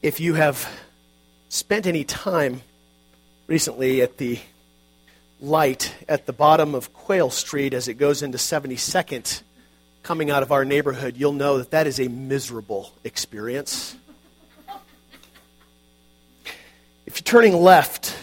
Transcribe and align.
If 0.00 0.20
you 0.20 0.34
have 0.34 0.68
spent 1.48 1.84
any 1.84 2.04
time 2.04 2.62
recently 3.48 4.00
at 4.00 4.16
the 4.16 4.38
light 5.40 5.92
at 6.08 6.24
the 6.24 6.32
bottom 6.32 6.76
of 6.76 6.92
Quail 6.92 7.30
Street 7.30 7.74
as 7.74 7.88
it 7.88 7.94
goes 7.94 8.22
into 8.22 8.38
72nd, 8.38 9.42
coming 10.04 10.30
out 10.30 10.44
of 10.44 10.52
our 10.52 10.64
neighborhood, 10.64 11.16
you'll 11.16 11.32
know 11.32 11.58
that 11.58 11.72
that 11.72 11.88
is 11.88 11.98
a 11.98 12.06
miserable 12.06 12.92
experience. 13.02 13.96
If 17.04 17.16
you're 17.16 17.24
turning 17.24 17.56
left 17.56 18.16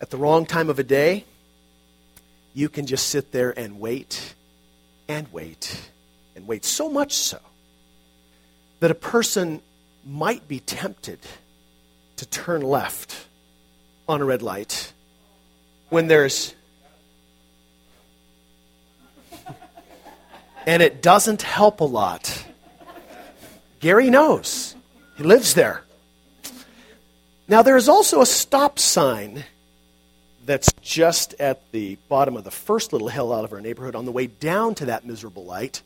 at 0.00 0.10
the 0.10 0.18
wrong 0.18 0.46
time 0.46 0.70
of 0.70 0.78
a 0.78 0.84
day, 0.84 1.24
you 2.54 2.68
can 2.68 2.86
just 2.86 3.08
sit 3.08 3.32
there 3.32 3.58
and 3.58 3.80
wait 3.80 4.36
and 5.08 5.26
wait 5.32 5.90
and 6.36 6.46
wait. 6.46 6.64
So 6.64 6.88
much 6.88 7.14
so 7.14 7.40
that 8.78 8.92
a 8.92 8.94
person 8.94 9.62
might 10.08 10.48
be 10.48 10.58
tempted 10.58 11.18
to 12.16 12.26
turn 12.26 12.62
left 12.62 13.26
on 14.08 14.22
a 14.22 14.24
red 14.24 14.42
light 14.42 14.92
when 15.90 16.08
there's. 16.08 16.54
And 20.66 20.82
it 20.82 21.00
doesn't 21.00 21.40
help 21.40 21.80
a 21.80 21.84
lot. 21.84 22.44
Gary 23.80 24.10
knows. 24.10 24.74
He 25.16 25.22
lives 25.22 25.54
there. 25.54 25.82
Now, 27.48 27.62
there 27.62 27.78
is 27.78 27.88
also 27.88 28.20
a 28.20 28.26
stop 28.26 28.78
sign 28.78 29.44
that's 30.44 30.70
just 30.82 31.34
at 31.40 31.72
the 31.72 31.96
bottom 32.10 32.36
of 32.36 32.44
the 32.44 32.50
first 32.50 32.92
little 32.92 33.08
hill 33.08 33.32
out 33.32 33.44
of 33.44 33.52
our 33.54 33.62
neighborhood 33.62 33.94
on 33.94 34.04
the 34.04 34.12
way 34.12 34.26
down 34.26 34.74
to 34.74 34.86
that 34.86 35.06
miserable 35.06 35.46
light 35.46 35.80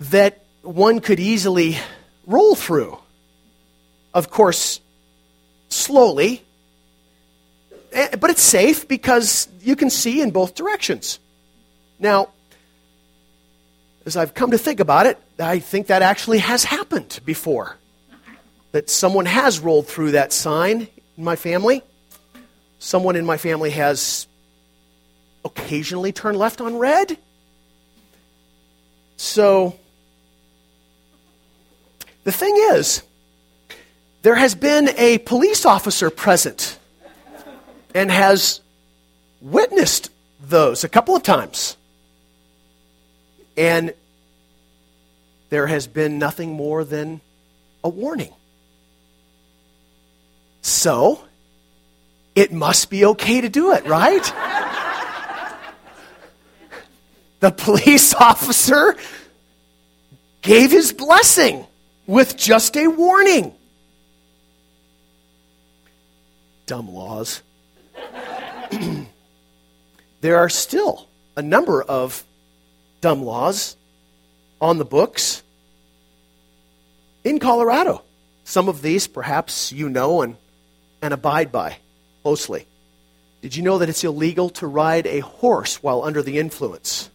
that 0.00 0.42
one 0.62 1.00
could 1.00 1.18
easily 1.18 1.78
roll 2.28 2.54
through. 2.54 2.96
Of 4.14 4.30
course, 4.30 4.80
slowly, 5.68 6.44
eh, 7.92 8.16
but 8.16 8.30
it's 8.30 8.42
safe 8.42 8.86
because 8.86 9.48
you 9.60 9.74
can 9.74 9.90
see 9.90 10.20
in 10.20 10.30
both 10.30 10.54
directions. 10.54 11.18
Now, 11.98 12.28
as 14.06 14.16
I've 14.16 14.34
come 14.34 14.52
to 14.52 14.58
think 14.58 14.80
about 14.80 15.06
it, 15.06 15.18
I 15.38 15.58
think 15.58 15.88
that 15.88 16.02
actually 16.02 16.38
has 16.38 16.64
happened 16.64 17.20
before 17.24 17.76
that 18.72 18.88
someone 18.88 19.26
has 19.26 19.60
rolled 19.60 19.86
through 19.86 20.12
that 20.12 20.32
sign 20.32 20.88
in 21.16 21.24
my 21.24 21.36
family. 21.36 21.82
Someone 22.78 23.16
in 23.16 23.26
my 23.26 23.36
family 23.36 23.70
has 23.70 24.26
occasionally 25.44 26.12
turned 26.12 26.38
left 26.38 26.60
on 26.60 26.78
red. 26.78 27.18
So, 29.16 29.78
the 32.28 32.32
thing 32.32 32.54
is, 32.72 33.02
there 34.20 34.34
has 34.34 34.54
been 34.54 34.90
a 34.98 35.16
police 35.16 35.64
officer 35.64 36.10
present 36.10 36.78
and 37.94 38.10
has 38.10 38.60
witnessed 39.40 40.10
those 40.38 40.84
a 40.84 40.90
couple 40.90 41.16
of 41.16 41.22
times. 41.22 41.78
And 43.56 43.94
there 45.48 45.66
has 45.68 45.86
been 45.86 46.18
nothing 46.18 46.52
more 46.52 46.84
than 46.84 47.22
a 47.82 47.88
warning. 47.88 48.34
So, 50.60 51.24
it 52.34 52.52
must 52.52 52.90
be 52.90 53.06
okay 53.06 53.40
to 53.40 53.48
do 53.48 53.72
it, 53.72 53.86
right? 53.86 54.34
the 57.40 57.52
police 57.52 58.12
officer 58.20 58.96
gave 60.42 60.70
his 60.70 60.92
blessing 60.92 61.64
with 62.08 62.36
just 62.36 62.76
a 62.76 62.88
warning. 62.88 63.54
Dumb 66.66 66.92
laws. 66.92 67.42
there 70.20 70.38
are 70.38 70.48
still 70.48 71.06
a 71.36 71.42
number 71.42 71.82
of 71.82 72.24
dumb 73.00 73.22
laws 73.22 73.76
on 74.60 74.78
the 74.78 74.84
books 74.84 75.42
in 77.22 77.38
Colorado. 77.38 78.02
Some 78.42 78.68
of 78.68 78.82
these 78.82 79.06
perhaps 79.06 79.70
you 79.70 79.88
know 79.88 80.22
and 80.22 80.36
and 81.00 81.14
abide 81.14 81.52
by 81.52 81.76
closely. 82.22 82.66
Did 83.42 83.54
you 83.54 83.62
know 83.62 83.78
that 83.78 83.88
it's 83.88 84.02
illegal 84.02 84.50
to 84.50 84.66
ride 84.66 85.06
a 85.06 85.20
horse 85.20 85.82
while 85.82 86.02
under 86.02 86.22
the 86.22 86.38
influence? 86.38 87.10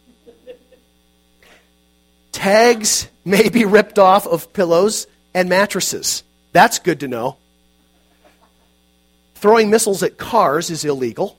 Tags 2.34 3.06
may 3.24 3.48
be 3.48 3.64
ripped 3.64 3.96
off 3.96 4.26
of 4.26 4.52
pillows 4.52 5.06
and 5.34 5.48
mattresses. 5.48 6.24
That's 6.52 6.80
good 6.80 7.00
to 7.00 7.08
know. 7.08 7.36
Throwing 9.36 9.70
missiles 9.70 10.02
at 10.02 10.18
cars 10.18 10.68
is 10.68 10.84
illegal. 10.84 11.38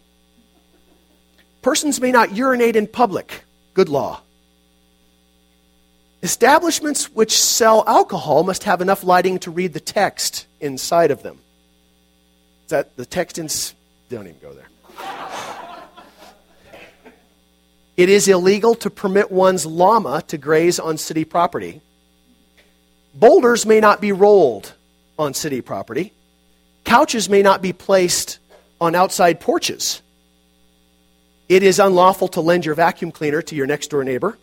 Persons 1.61 1.99
may 1.99 2.13
not 2.13 2.33
urinate 2.33 2.77
in 2.77 2.87
public. 2.87 3.43
Good 3.73 3.89
law. 3.89 4.21
Establishments 6.23 7.13
which 7.13 7.37
sell 7.37 7.83
alcohol 7.85 8.43
must 8.43 8.63
have 8.63 8.79
enough 8.79 9.03
lighting 9.03 9.39
to 9.39 9.51
read 9.51 9.73
the 9.73 9.81
text 9.81 10.47
inside 10.61 11.11
of 11.11 11.23
them. 11.23 11.39
Is 12.63 12.69
that 12.69 12.95
the 12.95 13.05
text 13.05 13.37
in. 13.37 13.49
Don't 14.09 14.27
even 14.27 14.39
go 14.39 14.53
there. 14.53 14.69
It 17.97 18.09
is 18.09 18.27
illegal 18.27 18.75
to 18.75 18.89
permit 18.89 19.31
one's 19.31 19.65
llama 19.65 20.23
to 20.27 20.37
graze 20.37 20.79
on 20.79 20.97
city 20.97 21.23
property. 21.23 21.81
Boulders 23.13 23.65
may 23.65 23.79
not 23.79 24.01
be 24.01 24.11
rolled 24.11 24.73
on 25.17 25.33
city 25.33 25.61
property. 25.61 26.11
Couches 26.83 27.29
may 27.29 27.41
not 27.41 27.61
be 27.61 27.71
placed 27.73 28.39
on 28.81 28.95
outside 28.95 29.39
porches. 29.39 30.01
It 31.47 31.63
is 31.63 31.79
unlawful 31.79 32.27
to 32.29 32.41
lend 32.41 32.65
your 32.65 32.75
vacuum 32.75 33.11
cleaner 33.11 33.41
to 33.43 33.55
your 33.55 33.67
next 33.67 33.87
door 33.87 34.03
neighbor. 34.03 34.37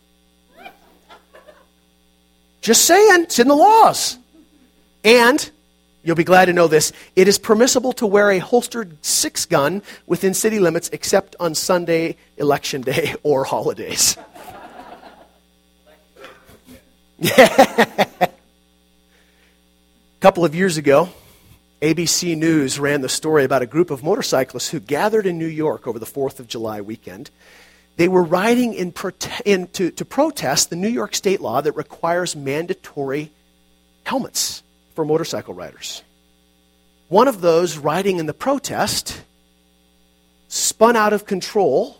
Just 2.61 2.85
saying, 2.85 3.23
it's 3.23 3.39
in 3.39 3.47
the 3.47 3.55
laws. 3.55 4.17
And 5.03 5.51
You'll 6.03 6.17
be 6.17 6.25
glad 6.25 6.45
to 6.45 6.53
know 6.53 6.67
this. 6.67 6.91
It 7.15 7.29
is 7.29 7.39
permissible 7.39 7.93
to 7.93 8.05
wear 8.05 8.29
a 8.29 8.39
holstered 8.39 9.03
six 9.03 9.45
gun 9.45 9.81
within 10.05 10.33
city 10.33 10.59
limits 10.59 10.89
except 10.91 11.37
on 11.39 11.55
Sunday, 11.55 12.17
election 12.37 12.81
day, 12.81 13.15
or 13.23 13.45
holidays. 13.45 14.17
a 17.21 18.29
couple 20.19 20.43
of 20.43 20.53
years 20.53 20.75
ago, 20.75 21.07
ABC 21.81 22.35
News 22.35 22.77
ran 22.79 22.99
the 22.99 23.07
story 23.07 23.45
about 23.45 23.61
a 23.61 23.65
group 23.65 23.89
of 23.89 24.03
motorcyclists 24.03 24.69
who 24.69 24.81
gathered 24.81 25.25
in 25.25 25.37
New 25.37 25.45
York 25.45 25.87
over 25.87 25.99
the 25.99 26.05
4th 26.05 26.39
of 26.39 26.49
July 26.49 26.81
weekend. 26.81 27.31
They 27.95 28.09
were 28.09 28.23
riding 28.23 28.73
in, 28.73 28.91
prote- 28.91 29.41
in 29.45 29.67
to, 29.67 29.89
to 29.91 30.03
protest 30.03 30.69
the 30.69 30.75
New 30.75 30.89
York 30.89 31.15
state 31.15 31.39
law 31.39 31.61
that 31.61 31.73
requires 31.73 32.35
mandatory 32.35 33.31
helmets 34.03 34.63
for 34.95 35.05
motorcycle 35.05 35.53
riders. 35.53 36.03
One 37.09 37.27
of 37.27 37.41
those 37.41 37.77
riding 37.77 38.17
in 38.17 38.25
the 38.25 38.33
protest 38.33 39.21
spun 40.47 40.95
out 40.95 41.13
of 41.13 41.25
control, 41.25 41.97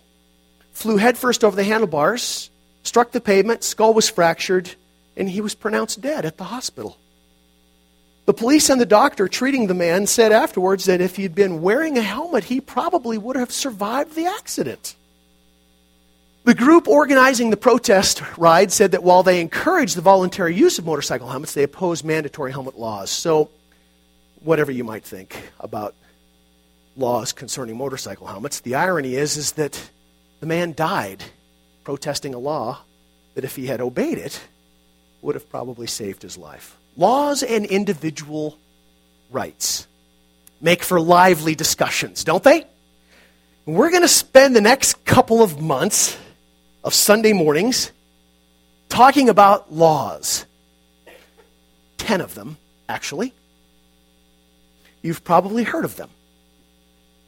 flew 0.72 0.98
headfirst 0.98 1.44
over 1.44 1.56
the 1.56 1.64
handlebars, 1.64 2.50
struck 2.84 3.12
the 3.12 3.22
pavement, 3.22 3.64
skull 3.64 3.94
was 3.94 4.10
fractured, 4.10 4.76
and 5.18 5.30
he 5.30 5.42
was 5.42 5.56
pronounced 5.56 6.02
dead 6.02 6.26
at 6.26 6.38
the 6.38 6.44
hospital. 6.46 6.98
The 8.26 8.34
police 8.34 8.70
and 8.70 8.80
the 8.80 8.86
doctor 8.86 9.28
treating 9.28 9.68
the 9.68 9.74
man 9.74 10.08
said 10.08 10.32
afterwards 10.32 10.86
that 10.86 11.02
if 11.02 11.18
he'd 11.18 11.36
been 11.36 11.62
wearing 11.62 11.98
a 11.98 12.02
helmet, 12.02 12.46
he 12.46 12.62
probably 12.62 13.18
would 13.18 13.36
have 13.36 13.52
survived 13.52 14.16
the 14.16 14.28
accident. 14.28 14.96
The 16.46 16.54
group 16.54 16.90
organizing 16.90 17.52
the 17.52 17.58
protest 17.58 18.22
ride 18.38 18.70
said 18.70 18.92
that 18.92 19.04
while 19.04 19.24
they 19.24 19.40
encourage 19.40 19.94
the 19.94 20.02
voluntary 20.02 20.54
use 20.54 20.78
of 20.78 20.86
motorcycle 20.86 21.30
helmets, 21.30 21.54
they 21.54 21.64
oppose 21.64 22.04
mandatory 22.04 22.52
helmet 22.52 22.78
laws. 22.78 23.10
So, 23.10 23.50
whatever 24.42 24.70
you 24.70 24.84
might 24.84 25.06
think 25.06 25.52
about 25.62 25.96
laws 26.98 27.32
concerning 27.32 27.78
motorcycle 27.78 28.28
helmets, 28.28 28.60
the 28.60 28.76
irony 28.76 29.16
is, 29.16 29.38
is 29.38 29.54
that 29.54 29.90
the 30.42 30.46
man 30.46 30.74
died 30.74 31.24
protesting 31.86 32.34
a 32.34 32.40
law 32.40 32.82
that 33.36 33.46
if 33.46 33.56
he 33.56 33.68
had 33.68 33.80
obeyed 33.80 34.18
it, 34.18 34.42
would 35.22 35.36
have 35.36 35.50
probably 35.50 35.88
saved 35.88 36.22
his 36.22 36.38
life. 36.38 36.78
Laws 36.98 37.42
and 37.42 37.66
individual 37.66 38.58
rights 39.32 39.88
make 40.60 40.84
for 40.84 41.00
lively 41.00 41.56
discussions, 41.56 42.26
don't 42.26 42.44
they? 42.44 42.66
We're 43.66 43.92
going 43.92 44.02
to 44.02 44.10
spend 44.10 44.58
the 44.58 44.62
next 44.62 45.06
couple 45.06 45.42
of 45.42 45.62
months 45.62 46.18
of 46.84 46.94
Sunday 46.94 47.34
mornings 47.34 47.92
talking 48.90 49.30
about 49.30 49.74
laws. 49.74 50.46
Ten 51.98 52.22
of 52.22 52.36
them, 52.36 52.58
actually. 52.90 53.34
You've 55.02 55.24
probably 55.24 55.64
heard 55.64 55.86
of 55.86 55.96
them. 55.96 56.10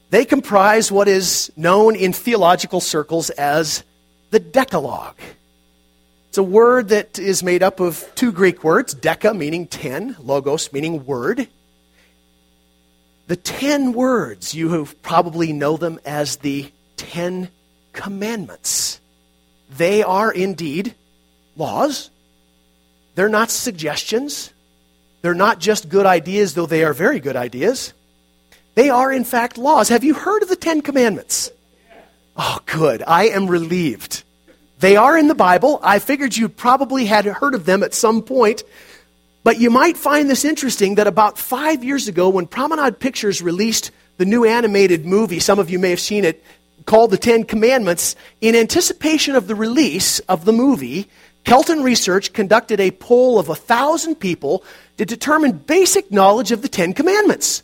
They 0.09 0.25
comprise 0.25 0.91
what 0.91 1.07
is 1.07 1.51
known 1.55 1.95
in 1.95 2.13
theological 2.13 2.79
circles 2.79 3.29
as 3.31 3.83
the 4.31 4.39
Decalogue. 4.39 5.19
It's 6.29 6.37
a 6.37 6.43
word 6.43 6.89
that 6.89 7.17
is 7.17 7.41
made 7.43 7.63
up 7.63 7.79
of 7.79 8.05
two 8.15 8.31
Greek 8.31 8.63
words, 8.63 8.93
deca 8.93 9.35
meaning 9.35 9.67
ten, 9.67 10.15
logos 10.19 10.71
meaning 10.73 11.05
word. 11.05 11.47
The 13.27 13.35
ten 13.35 13.93
words, 13.93 14.53
you 14.53 14.87
probably 15.01 15.53
know 15.53 15.77
them 15.77 15.99
as 16.05 16.37
the 16.37 16.71
Ten 16.97 17.49
Commandments. 17.93 18.99
They 19.77 20.03
are 20.03 20.31
indeed 20.31 20.95
laws. 21.55 22.09
They're 23.15 23.29
not 23.29 23.51
suggestions. 23.51 24.51
They're 25.21 25.33
not 25.33 25.59
just 25.59 25.89
good 25.89 26.05
ideas, 26.05 26.53
though 26.53 26.65
they 26.65 26.83
are 26.83 26.93
very 26.93 27.19
good 27.19 27.35
ideas. 27.35 27.93
They 28.75 28.89
are, 28.89 29.11
in 29.11 29.23
fact, 29.23 29.57
laws. 29.57 29.89
Have 29.89 30.03
you 30.03 30.13
heard 30.13 30.43
of 30.43 30.49
the 30.49 30.55
Ten 30.55 30.81
Commandments? 30.81 31.49
Oh, 32.37 32.59
good. 32.65 33.03
I 33.07 33.29
am 33.29 33.47
relieved. 33.47 34.23
They 34.79 34.97
are 34.97 35.17
in 35.17 35.29
the 35.29 35.35
Bible. 35.35 35.79
I 35.81 35.99
figured 35.99 36.35
you 36.35 36.49
probably 36.49 37.05
had 37.05 37.25
heard 37.25 37.55
of 37.55 37.65
them 37.65 37.83
at 37.83 37.93
some 37.93 38.21
point. 38.21 38.63
But 39.43 39.59
you 39.59 39.69
might 39.69 39.95
find 39.95 40.29
this 40.29 40.43
interesting 40.43 40.95
that 40.95 41.07
about 41.07 41.37
five 41.37 41.83
years 41.83 42.07
ago, 42.07 42.29
when 42.29 42.47
Promenade 42.47 42.99
Pictures 42.99 43.41
released 43.41 43.91
the 44.17 44.25
new 44.25 44.43
animated 44.43 45.05
movie, 45.05 45.39
some 45.39 45.59
of 45.59 45.69
you 45.69 45.79
may 45.79 45.91
have 45.91 45.99
seen 45.99 46.25
it, 46.25 46.43
called 46.85 47.11
The 47.11 47.17
Ten 47.17 47.43
Commandments, 47.43 48.15
in 48.41 48.55
anticipation 48.55 49.35
of 49.35 49.47
the 49.47 49.55
release 49.55 50.19
of 50.19 50.45
the 50.45 50.53
movie, 50.53 51.09
Kelton 51.43 51.83
Research 51.83 52.33
conducted 52.33 52.79
a 52.79 52.91
poll 52.91 53.39
of 53.39 53.49
a 53.49 53.55
thousand 53.55 54.15
people 54.15 54.63
to 54.97 55.05
determine 55.05 55.51
basic 55.53 56.11
knowledge 56.11 56.51
of 56.51 56.61
the 56.61 56.67
Ten 56.67 56.93
Commandments. 56.93 57.63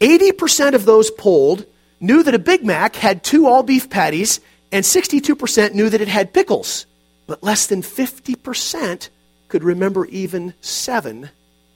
80% 0.00 0.74
of 0.74 0.84
those 0.84 1.10
polled 1.10 1.66
knew 2.00 2.22
that 2.22 2.34
a 2.34 2.38
Big 2.38 2.64
Mac 2.64 2.96
had 2.96 3.24
two 3.24 3.46
all 3.46 3.62
beef 3.62 3.90
patties, 3.90 4.40
and 4.70 4.84
62% 4.84 5.74
knew 5.74 5.88
that 5.88 6.00
it 6.00 6.08
had 6.08 6.34
pickles. 6.34 6.86
But 7.26 7.42
less 7.42 7.66
than 7.66 7.82
50% 7.82 9.08
could 9.48 9.64
remember 9.64 10.06
even 10.06 10.54
seven 10.60 11.30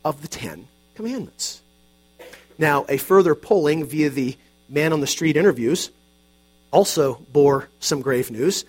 of 0.05 0.23
the 0.23 0.29
Ten 0.29 0.69
Commandments. 0.95 1.63
Now, 2.59 2.85
a 2.89 2.99
further 2.99 3.35
polling 3.35 3.85
via 3.85 4.11
the 4.11 4.37
man 4.69 4.93
on 4.93 5.01
the 5.01 5.07
street 5.07 5.37
interviews 5.37 5.91
also 6.73 7.15
bore 7.33 7.69
some 7.79 8.01
grave 8.01 8.31
news. 8.31 8.65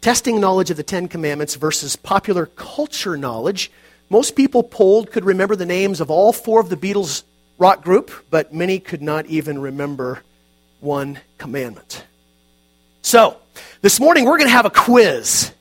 Testing 0.00 0.40
knowledge 0.40 0.70
of 0.70 0.78
the 0.78 0.82
Ten 0.82 1.08
Commandments 1.08 1.56
versus 1.56 1.94
popular 1.94 2.46
culture 2.46 3.18
knowledge. 3.18 3.70
Most 4.08 4.34
people 4.34 4.62
polled 4.62 5.10
could 5.10 5.26
remember 5.26 5.54
the 5.54 5.66
names 5.66 6.00
of 6.00 6.10
all 6.10 6.32
four 6.32 6.60
of 6.60 6.70
the 6.70 6.76
Beatles 6.76 7.22
rock 7.58 7.84
group, 7.84 8.10
but 8.30 8.54
many 8.54 8.78
could 8.78 9.02
not 9.02 9.26
even 9.26 9.60
remember 9.60 10.22
one 10.80 11.20
commandment. 11.36 12.04
So, 13.02 13.36
this 13.82 14.00
morning 14.00 14.24
we're 14.24 14.38
going 14.38 14.48
to 14.48 14.54
have 14.54 14.66
a 14.66 14.70
quiz. 14.70 15.52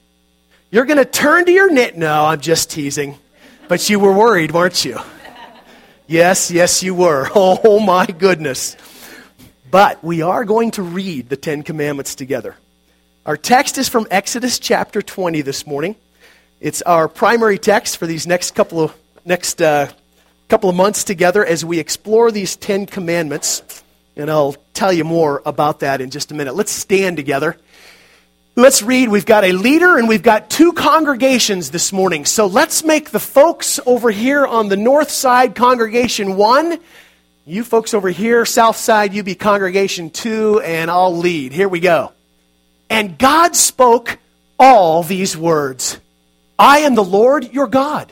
You're 0.72 0.86
going 0.86 0.98
to 0.98 1.06
turn 1.06 1.46
to 1.46 1.52
your 1.52 1.70
knit. 1.70 1.98
No, 1.98 2.26
I'm 2.26 2.40
just 2.40 2.70
teasing. 2.70 3.18
But 3.68 3.90
you 3.90 4.00
were 4.00 4.14
worried, 4.14 4.52
weren't 4.52 4.86
you? 4.86 5.00
Yes, 6.08 6.50
yes, 6.50 6.82
you 6.82 6.96
were. 6.96 7.30
Oh, 7.36 7.80
my 7.80 8.06
goodness. 8.06 8.76
But 9.70 10.04
we 10.04 10.24
are 10.24 10.46
going 10.46 10.72
to 10.72 10.84
read 10.84 11.30
the 11.30 11.38
Ten 11.38 11.62
Commandments 11.62 12.16
together. 12.16 12.56
Our 13.26 13.38
text 13.38 13.78
is 13.78 13.88
from 13.88 14.08
Exodus 14.10 14.58
chapter 14.58 15.02
20 15.02 15.42
this 15.42 15.68
morning. 15.68 15.96
It's 16.60 16.82
our 16.82 17.08
primary 17.08 17.60
text 17.60 17.98
for 17.98 18.08
these 18.08 18.26
next 18.26 18.56
couple 18.56 18.82
of 18.82 18.96
next 19.26 19.62
uh, 19.62 19.92
couple 20.48 20.72
of 20.72 20.76
months 20.76 21.04
together 21.04 21.46
as 21.46 21.64
we 21.64 21.78
explore 21.78 22.32
these 22.32 22.56
Ten 22.56 22.88
Commandments. 22.88 23.84
And 24.16 24.32
I'll 24.32 24.56
tell 24.74 24.92
you 24.92 25.04
more 25.04 25.44
about 25.46 25.82
that 25.82 26.02
in 26.02 26.10
just 26.10 26.32
a 26.32 26.34
minute. 26.34 26.56
Let's 26.56 26.72
stand 26.72 27.18
together. 27.18 27.56
Let's 28.56 28.82
read. 28.82 29.10
We've 29.10 29.26
got 29.26 29.44
a 29.44 29.52
leader 29.52 29.98
and 29.98 30.08
we've 30.08 30.24
got 30.24 30.50
two 30.50 30.74
congregations 30.74 31.70
this 31.70 31.94
morning. 31.94 32.26
So 32.26 32.48
let's 32.48 32.84
make 32.84 33.12
the 33.12 33.20
folks 33.20 33.80
over 33.86 34.10
here 34.10 34.48
on 34.48 34.70
the 34.70 34.78
north 34.78 35.12
side 35.12 35.54
congregation 35.54 36.38
one 36.38 36.80
you 37.46 37.64
folks 37.64 37.94
over 37.94 38.10
here, 38.10 38.46
south 38.46 38.78
side, 38.78 39.14
you 39.14 39.24
be 39.24 39.36
congregation 39.36 40.10
two, 40.10 40.60
and 40.60 40.92
I'll 40.92 41.18
lead. 41.18 41.52
Here 41.52 41.70
we 41.70 41.80
go. 41.80 42.12
And 42.90 43.18
God 43.18 43.56
spoke 43.56 44.18
all 44.60 45.04
these 45.04 45.36
words 45.36 46.00
I 46.58 46.80
am 46.80 46.96
the 46.96 47.04
Lord 47.04 47.54
your 47.54 47.68
God, 47.68 48.12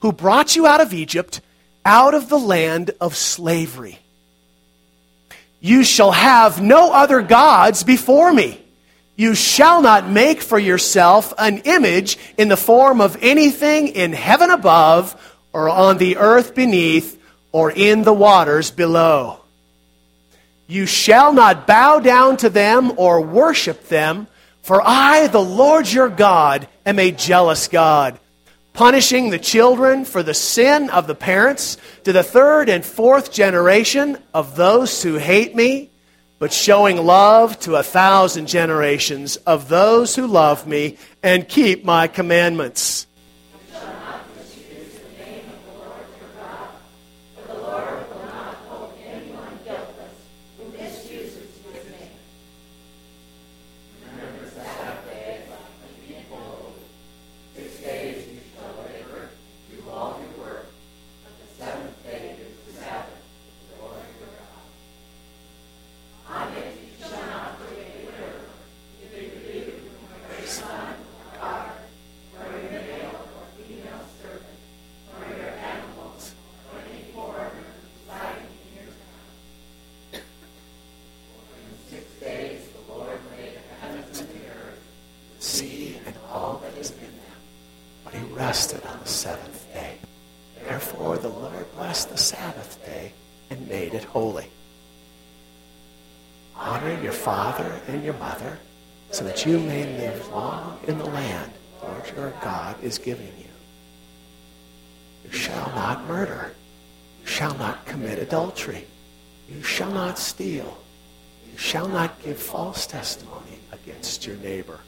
who 0.00 0.12
brought 0.12 0.54
you 0.54 0.66
out 0.66 0.80
of 0.80 0.92
Egypt, 0.92 1.40
out 1.84 2.14
of 2.14 2.28
the 2.28 2.38
land 2.38 2.90
of 3.00 3.16
slavery. 3.16 3.98
You 5.60 5.82
shall 5.82 6.12
have 6.12 6.62
no 6.62 6.92
other 6.92 7.22
gods 7.22 7.82
before 7.82 8.32
me. 8.32 8.62
You 9.16 9.34
shall 9.34 9.82
not 9.82 10.08
make 10.08 10.40
for 10.40 10.58
yourself 10.58 11.34
an 11.36 11.58
image 11.64 12.18
in 12.36 12.48
the 12.48 12.56
form 12.56 13.00
of 13.00 13.16
anything 13.20 13.88
in 13.88 14.12
heaven 14.12 14.50
above 14.50 15.20
or 15.52 15.68
on 15.68 15.98
the 15.98 16.18
earth 16.18 16.54
beneath 16.54 17.17
or 17.52 17.70
in 17.70 18.02
the 18.02 18.12
waters 18.12 18.70
below. 18.70 19.40
You 20.66 20.84
shall 20.84 21.32
not 21.32 21.66
bow 21.66 21.98
down 21.98 22.36
to 22.38 22.50
them 22.50 22.92
or 22.98 23.22
worship 23.22 23.88
them, 23.88 24.26
for 24.60 24.82
I, 24.84 25.28
the 25.28 25.42
Lord 25.42 25.90
your 25.90 26.10
God, 26.10 26.68
am 26.84 26.98
a 26.98 27.10
jealous 27.10 27.68
God, 27.68 28.20
punishing 28.74 29.30
the 29.30 29.38
children 29.38 30.04
for 30.04 30.22
the 30.22 30.34
sin 30.34 30.90
of 30.90 31.06
the 31.06 31.14
parents 31.14 31.78
to 32.04 32.12
the 32.12 32.22
third 32.22 32.68
and 32.68 32.84
fourth 32.84 33.32
generation 33.32 34.18
of 34.34 34.56
those 34.56 35.02
who 35.02 35.14
hate 35.14 35.56
me, 35.56 35.88
but 36.38 36.52
showing 36.52 36.98
love 36.98 37.58
to 37.60 37.76
a 37.76 37.82
thousand 37.82 38.46
generations 38.46 39.36
of 39.36 39.68
those 39.68 40.14
who 40.14 40.26
love 40.26 40.66
me 40.66 40.98
and 41.22 41.48
keep 41.48 41.82
my 41.82 42.08
commandments. 42.08 43.06
you 99.48 99.58
may 99.60 99.84
live 99.98 100.28
long 100.28 100.78
in 100.86 100.98
the 100.98 101.06
land 101.06 101.50
the 101.80 101.86
Lord 101.86 102.02
your 102.14 102.30
God 102.42 102.76
is 102.82 102.98
giving 102.98 103.32
you. 103.38 103.44
You 105.24 105.30
shall 105.30 105.68
not 105.74 106.04
murder. 106.04 106.54
You 107.22 107.26
shall 107.26 107.54
not 107.56 107.86
commit 107.86 108.18
adultery. 108.18 108.86
You 109.48 109.62
shall 109.62 109.90
not 109.90 110.18
steal. 110.38 110.78
You 111.50 111.58
shall 111.58 111.88
not 111.88 112.22
give 112.22 112.38
false 112.38 112.86
testimony 112.86 113.58
against 113.72 114.24
your 114.24 114.36
neighbor. 114.36 114.78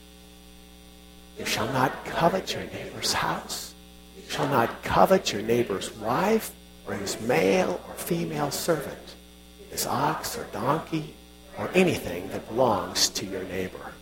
You 1.40 1.45
shall 1.45 1.66
not 1.73 2.04
covet 2.04 2.54
your 2.54 2.62
neighbor's 2.66 3.12
house. 3.12 3.75
You 4.16 4.23
shall 4.30 4.47
not 4.47 4.85
covet 4.85 5.33
your 5.33 5.42
neighbor's 5.42 5.92
wife 5.97 6.52
or 6.87 6.95
his 6.95 7.21
male 7.23 7.80
or 7.88 7.95
female 7.95 8.52
servant, 8.52 9.16
his 9.71 9.88
ox 9.88 10.38
or 10.38 10.45
donkey, 10.52 11.16
or 11.59 11.69
anything 11.75 12.28
that 12.28 12.47
belongs 12.47 13.09
to 13.09 13.26
your 13.26 13.42
neighbor. 13.42 13.92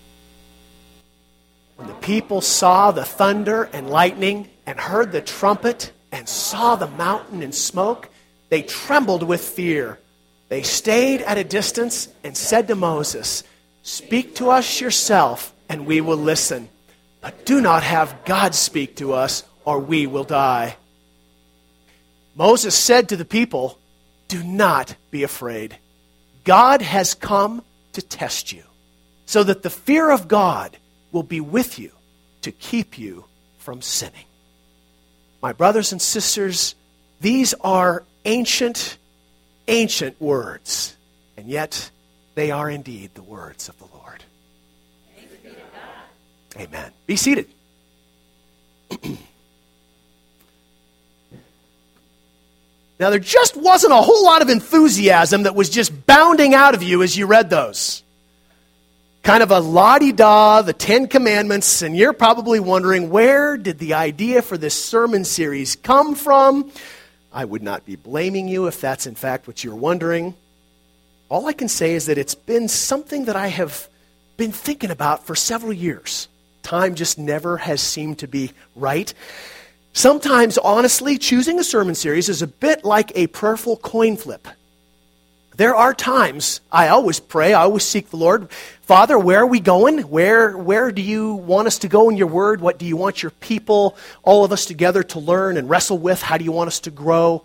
When 1.76 1.88
the 1.88 1.94
people 1.94 2.42
saw 2.42 2.90
the 2.90 3.06
thunder 3.06 3.70
and 3.72 3.88
lightning 3.88 4.50
and 4.66 4.78
heard 4.78 5.12
the 5.12 5.22
trumpet 5.22 5.92
and 6.12 6.28
saw 6.28 6.76
the 6.76 6.88
mountain 6.88 7.42
in 7.42 7.52
smoke, 7.52 8.10
they 8.50 8.60
trembled 8.60 9.22
with 9.22 9.40
fear. 9.40 9.98
They 10.48 10.62
stayed 10.62 11.22
at 11.22 11.38
a 11.38 11.44
distance 11.44 12.08
and 12.24 12.36
said 12.36 12.68
to 12.68 12.74
Moses, 12.74 13.44
Speak 13.82 14.36
to 14.36 14.50
us 14.50 14.80
yourself, 14.80 15.54
and 15.68 15.86
we 15.86 16.00
will 16.00 16.16
listen. 16.16 16.68
But 17.20 17.46
do 17.46 17.60
not 17.60 17.82
have 17.82 18.24
God 18.24 18.54
speak 18.54 18.96
to 18.96 19.12
us, 19.12 19.44
or 19.64 19.78
we 19.78 20.06
will 20.06 20.24
die. 20.24 20.76
Moses 22.34 22.74
said 22.74 23.08
to 23.08 23.16
the 23.16 23.24
people, 23.24 23.78
Do 24.28 24.42
not 24.42 24.94
be 25.10 25.22
afraid. 25.22 25.76
God 26.44 26.82
has 26.82 27.14
come 27.14 27.62
to 27.94 28.02
test 28.02 28.52
you, 28.52 28.62
so 29.26 29.42
that 29.42 29.62
the 29.62 29.70
fear 29.70 30.10
of 30.10 30.28
God 30.28 30.76
will 31.12 31.22
be 31.22 31.40
with 31.40 31.78
you 31.78 31.92
to 32.42 32.52
keep 32.52 32.98
you 32.98 33.24
from 33.58 33.82
sinning. 33.82 34.24
My 35.42 35.52
brothers 35.52 35.92
and 35.92 36.00
sisters, 36.00 36.74
these 37.20 37.54
are 37.54 38.04
ancient, 38.24 38.97
ancient 39.68 40.20
words, 40.20 40.96
and 41.36 41.46
yet 41.46 41.90
they 42.34 42.50
are 42.50 42.68
indeed 42.68 43.14
the 43.14 43.22
words 43.22 43.68
of 43.68 43.78
the 43.78 43.84
Lord. 43.84 44.24
Amen. 46.56 46.90
Be 47.06 47.14
seated. 47.16 47.46
now, 52.98 53.10
there 53.10 53.18
just 53.18 53.56
wasn't 53.56 53.92
a 53.92 53.96
whole 53.96 54.24
lot 54.24 54.42
of 54.42 54.48
enthusiasm 54.48 55.44
that 55.44 55.54
was 55.54 55.70
just 55.70 56.06
bounding 56.06 56.54
out 56.54 56.74
of 56.74 56.82
you 56.82 57.02
as 57.02 57.16
you 57.16 57.26
read 57.26 57.50
those. 57.50 58.02
Kind 59.22 59.42
of 59.42 59.50
a 59.50 59.60
la 59.60 59.98
di 59.98 60.12
da, 60.12 60.62
the 60.62 60.72
Ten 60.72 61.06
Commandments, 61.06 61.82
and 61.82 61.96
you're 61.96 62.14
probably 62.14 62.60
wondering 62.60 63.10
where 63.10 63.56
did 63.56 63.78
the 63.78 63.94
idea 63.94 64.42
for 64.42 64.56
this 64.56 64.74
sermon 64.74 65.24
series 65.24 65.76
come 65.76 66.14
from? 66.14 66.72
I 67.32 67.44
would 67.44 67.62
not 67.62 67.84
be 67.84 67.96
blaming 67.96 68.48
you 68.48 68.66
if 68.66 68.80
that's 68.80 69.06
in 69.06 69.14
fact 69.14 69.46
what 69.46 69.62
you're 69.62 69.74
wondering. 69.74 70.34
All 71.28 71.46
I 71.46 71.52
can 71.52 71.68
say 71.68 71.94
is 71.94 72.06
that 72.06 72.18
it's 72.18 72.34
been 72.34 72.68
something 72.68 73.26
that 73.26 73.36
I 73.36 73.48
have 73.48 73.88
been 74.36 74.52
thinking 74.52 74.90
about 74.90 75.26
for 75.26 75.34
several 75.34 75.72
years. 75.72 76.28
Time 76.62 76.94
just 76.94 77.18
never 77.18 77.58
has 77.58 77.80
seemed 77.80 78.18
to 78.20 78.28
be 78.28 78.52
right. 78.74 79.12
Sometimes, 79.92 80.58
honestly, 80.58 81.18
choosing 81.18 81.58
a 81.58 81.64
sermon 81.64 81.94
series 81.94 82.28
is 82.28 82.40
a 82.40 82.46
bit 82.46 82.84
like 82.84 83.12
a 83.14 83.26
prayerful 83.28 83.76
coin 83.78 84.16
flip. 84.16 84.48
There 85.58 85.74
are 85.74 85.92
times 85.92 86.60
I 86.70 86.86
always 86.86 87.18
pray, 87.18 87.52
I 87.52 87.64
always 87.64 87.82
seek 87.82 88.10
the 88.10 88.16
Lord. 88.16 88.48
Father, 88.82 89.18
where 89.18 89.40
are 89.40 89.46
we 89.46 89.58
going? 89.58 89.98
Where, 90.02 90.56
where 90.56 90.92
do 90.92 91.02
you 91.02 91.34
want 91.34 91.66
us 91.66 91.78
to 91.80 91.88
go 91.88 92.08
in 92.08 92.16
your 92.16 92.28
word? 92.28 92.60
What 92.60 92.78
do 92.78 92.86
you 92.86 92.96
want 92.96 93.24
your 93.24 93.32
people, 93.32 93.96
all 94.22 94.44
of 94.44 94.52
us 94.52 94.66
together, 94.66 95.02
to 95.02 95.18
learn 95.18 95.56
and 95.56 95.68
wrestle 95.68 95.98
with? 95.98 96.22
How 96.22 96.38
do 96.38 96.44
you 96.44 96.52
want 96.52 96.68
us 96.68 96.78
to 96.80 96.92
grow? 96.92 97.42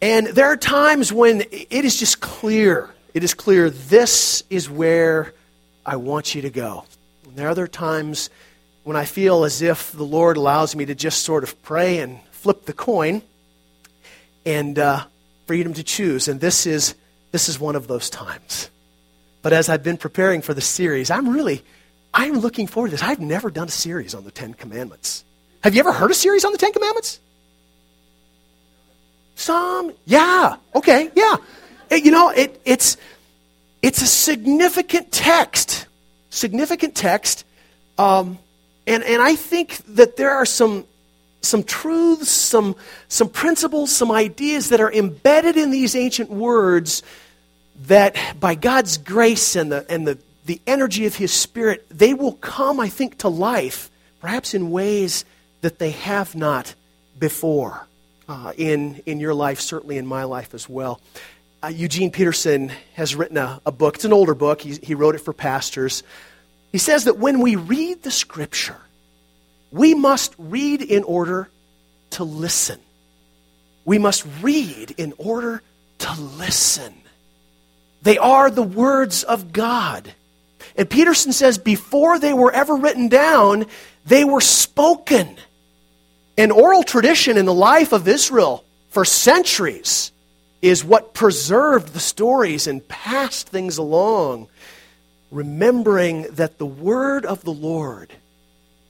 And 0.00 0.28
there 0.28 0.46
are 0.46 0.56
times 0.56 1.12
when 1.12 1.42
it 1.50 1.84
is 1.84 1.98
just 1.98 2.20
clear. 2.20 2.88
It 3.12 3.22
is 3.22 3.34
clear 3.34 3.68
this 3.68 4.42
is 4.48 4.70
where 4.70 5.34
I 5.84 5.96
want 5.96 6.34
you 6.34 6.40
to 6.40 6.50
go. 6.50 6.86
And 7.26 7.36
there 7.36 7.48
are 7.48 7.50
other 7.50 7.66
times 7.66 8.30
when 8.82 8.96
I 8.96 9.04
feel 9.04 9.44
as 9.44 9.60
if 9.60 9.92
the 9.92 10.04
Lord 10.04 10.38
allows 10.38 10.74
me 10.74 10.86
to 10.86 10.94
just 10.94 11.22
sort 11.22 11.44
of 11.44 11.62
pray 11.62 11.98
and 11.98 12.18
flip 12.30 12.64
the 12.64 12.72
coin 12.72 13.20
and 14.46 14.78
uh, 14.78 15.04
freedom 15.46 15.74
to 15.74 15.82
choose. 15.82 16.28
And 16.28 16.40
this 16.40 16.64
is 16.64 16.94
this 17.36 17.50
is 17.50 17.60
one 17.60 17.76
of 17.76 17.86
those 17.86 18.08
times. 18.08 18.70
But 19.42 19.52
as 19.52 19.68
I've 19.68 19.82
been 19.82 19.98
preparing 19.98 20.40
for 20.40 20.54
the 20.54 20.62
series, 20.62 21.10
I'm 21.10 21.28
really, 21.28 21.62
I'm 22.14 22.38
looking 22.38 22.66
forward 22.66 22.88
to 22.88 22.90
this. 22.92 23.02
I've 23.02 23.20
never 23.20 23.50
done 23.50 23.68
a 23.68 23.70
series 23.70 24.14
on 24.14 24.24
the 24.24 24.30
Ten 24.30 24.54
Commandments. 24.54 25.22
Have 25.62 25.74
you 25.74 25.80
ever 25.80 25.92
heard 25.92 26.10
a 26.10 26.14
series 26.14 26.46
on 26.46 26.52
the 26.52 26.56
Ten 26.56 26.72
Commandments? 26.72 27.20
Some, 29.34 29.92
yeah, 30.06 30.56
okay, 30.74 31.10
yeah. 31.14 31.36
It, 31.90 32.06
you 32.06 32.10
know, 32.10 32.30
it, 32.30 32.58
it's, 32.64 32.96
it's 33.82 34.00
a 34.00 34.06
significant 34.06 35.12
text, 35.12 35.88
significant 36.30 36.94
text. 36.94 37.44
Um, 37.98 38.38
and, 38.86 39.04
and 39.04 39.20
I 39.20 39.36
think 39.36 39.76
that 39.96 40.16
there 40.16 40.30
are 40.30 40.46
some 40.46 40.86
some 41.42 41.62
truths, 41.62 42.28
some, 42.28 42.74
some 43.06 43.28
principles, 43.28 43.94
some 43.94 44.10
ideas 44.10 44.70
that 44.70 44.80
are 44.80 44.92
embedded 44.92 45.56
in 45.56 45.70
these 45.70 45.94
ancient 45.94 46.28
words 46.28 47.04
that 47.82 48.16
by 48.40 48.54
God's 48.54 48.98
grace 48.98 49.56
and 49.56 49.70
the, 49.70 49.86
and 49.90 50.06
the, 50.06 50.18
the 50.46 50.60
energy 50.66 51.06
of 51.06 51.16
His 51.16 51.32
Spirit, 51.32 51.86
they 51.90 52.14
will 52.14 52.32
come, 52.32 52.80
I 52.80 52.88
think, 52.88 53.18
to 53.18 53.28
life, 53.28 53.90
perhaps 54.20 54.54
in 54.54 54.70
ways 54.70 55.24
that 55.60 55.78
they 55.78 55.90
have 55.90 56.34
not 56.34 56.74
before 57.18 57.86
uh, 58.28 58.52
in, 58.56 59.02
in 59.06 59.20
your 59.20 59.34
life, 59.34 59.60
certainly 59.60 59.98
in 59.98 60.06
my 60.06 60.24
life 60.24 60.54
as 60.54 60.68
well. 60.68 61.00
Uh, 61.62 61.68
Eugene 61.68 62.10
Peterson 62.10 62.70
has 62.94 63.14
written 63.14 63.36
a, 63.36 63.60
a 63.64 63.72
book. 63.72 63.96
It's 63.96 64.04
an 64.04 64.12
older 64.12 64.34
book. 64.34 64.60
He, 64.60 64.78
he 64.82 64.94
wrote 64.94 65.14
it 65.14 65.20
for 65.20 65.32
pastors. 65.32 66.02
He 66.72 66.78
says 66.78 67.04
that 67.04 67.18
when 67.18 67.40
we 67.40 67.56
read 67.56 68.02
the 68.02 68.10
Scripture, 68.10 68.76
we 69.70 69.94
must 69.94 70.34
read 70.38 70.82
in 70.82 71.02
order 71.04 71.48
to 72.10 72.24
listen. 72.24 72.80
We 73.84 73.98
must 73.98 74.26
read 74.40 74.94
in 74.96 75.14
order 75.18 75.62
to 75.98 76.20
listen. 76.20 76.94
They 78.06 78.18
are 78.18 78.52
the 78.52 78.62
words 78.62 79.24
of 79.24 79.52
God. 79.52 80.14
And 80.76 80.88
Peterson 80.88 81.32
says 81.32 81.58
before 81.58 82.20
they 82.20 82.32
were 82.32 82.52
ever 82.52 82.76
written 82.76 83.08
down, 83.08 83.66
they 84.04 84.22
were 84.22 84.40
spoken. 84.40 85.36
An 86.38 86.52
oral 86.52 86.84
tradition 86.84 87.36
in 87.36 87.46
the 87.46 87.52
life 87.52 87.90
of 87.90 88.06
Israel 88.06 88.64
for 88.90 89.04
centuries 89.04 90.12
is 90.62 90.84
what 90.84 91.14
preserved 91.14 91.94
the 91.94 91.98
stories 91.98 92.68
and 92.68 92.86
passed 92.86 93.48
things 93.48 93.76
along, 93.76 94.46
remembering 95.32 96.28
that 96.34 96.58
the 96.58 96.64
word 96.64 97.26
of 97.26 97.42
the 97.42 97.52
Lord 97.52 98.12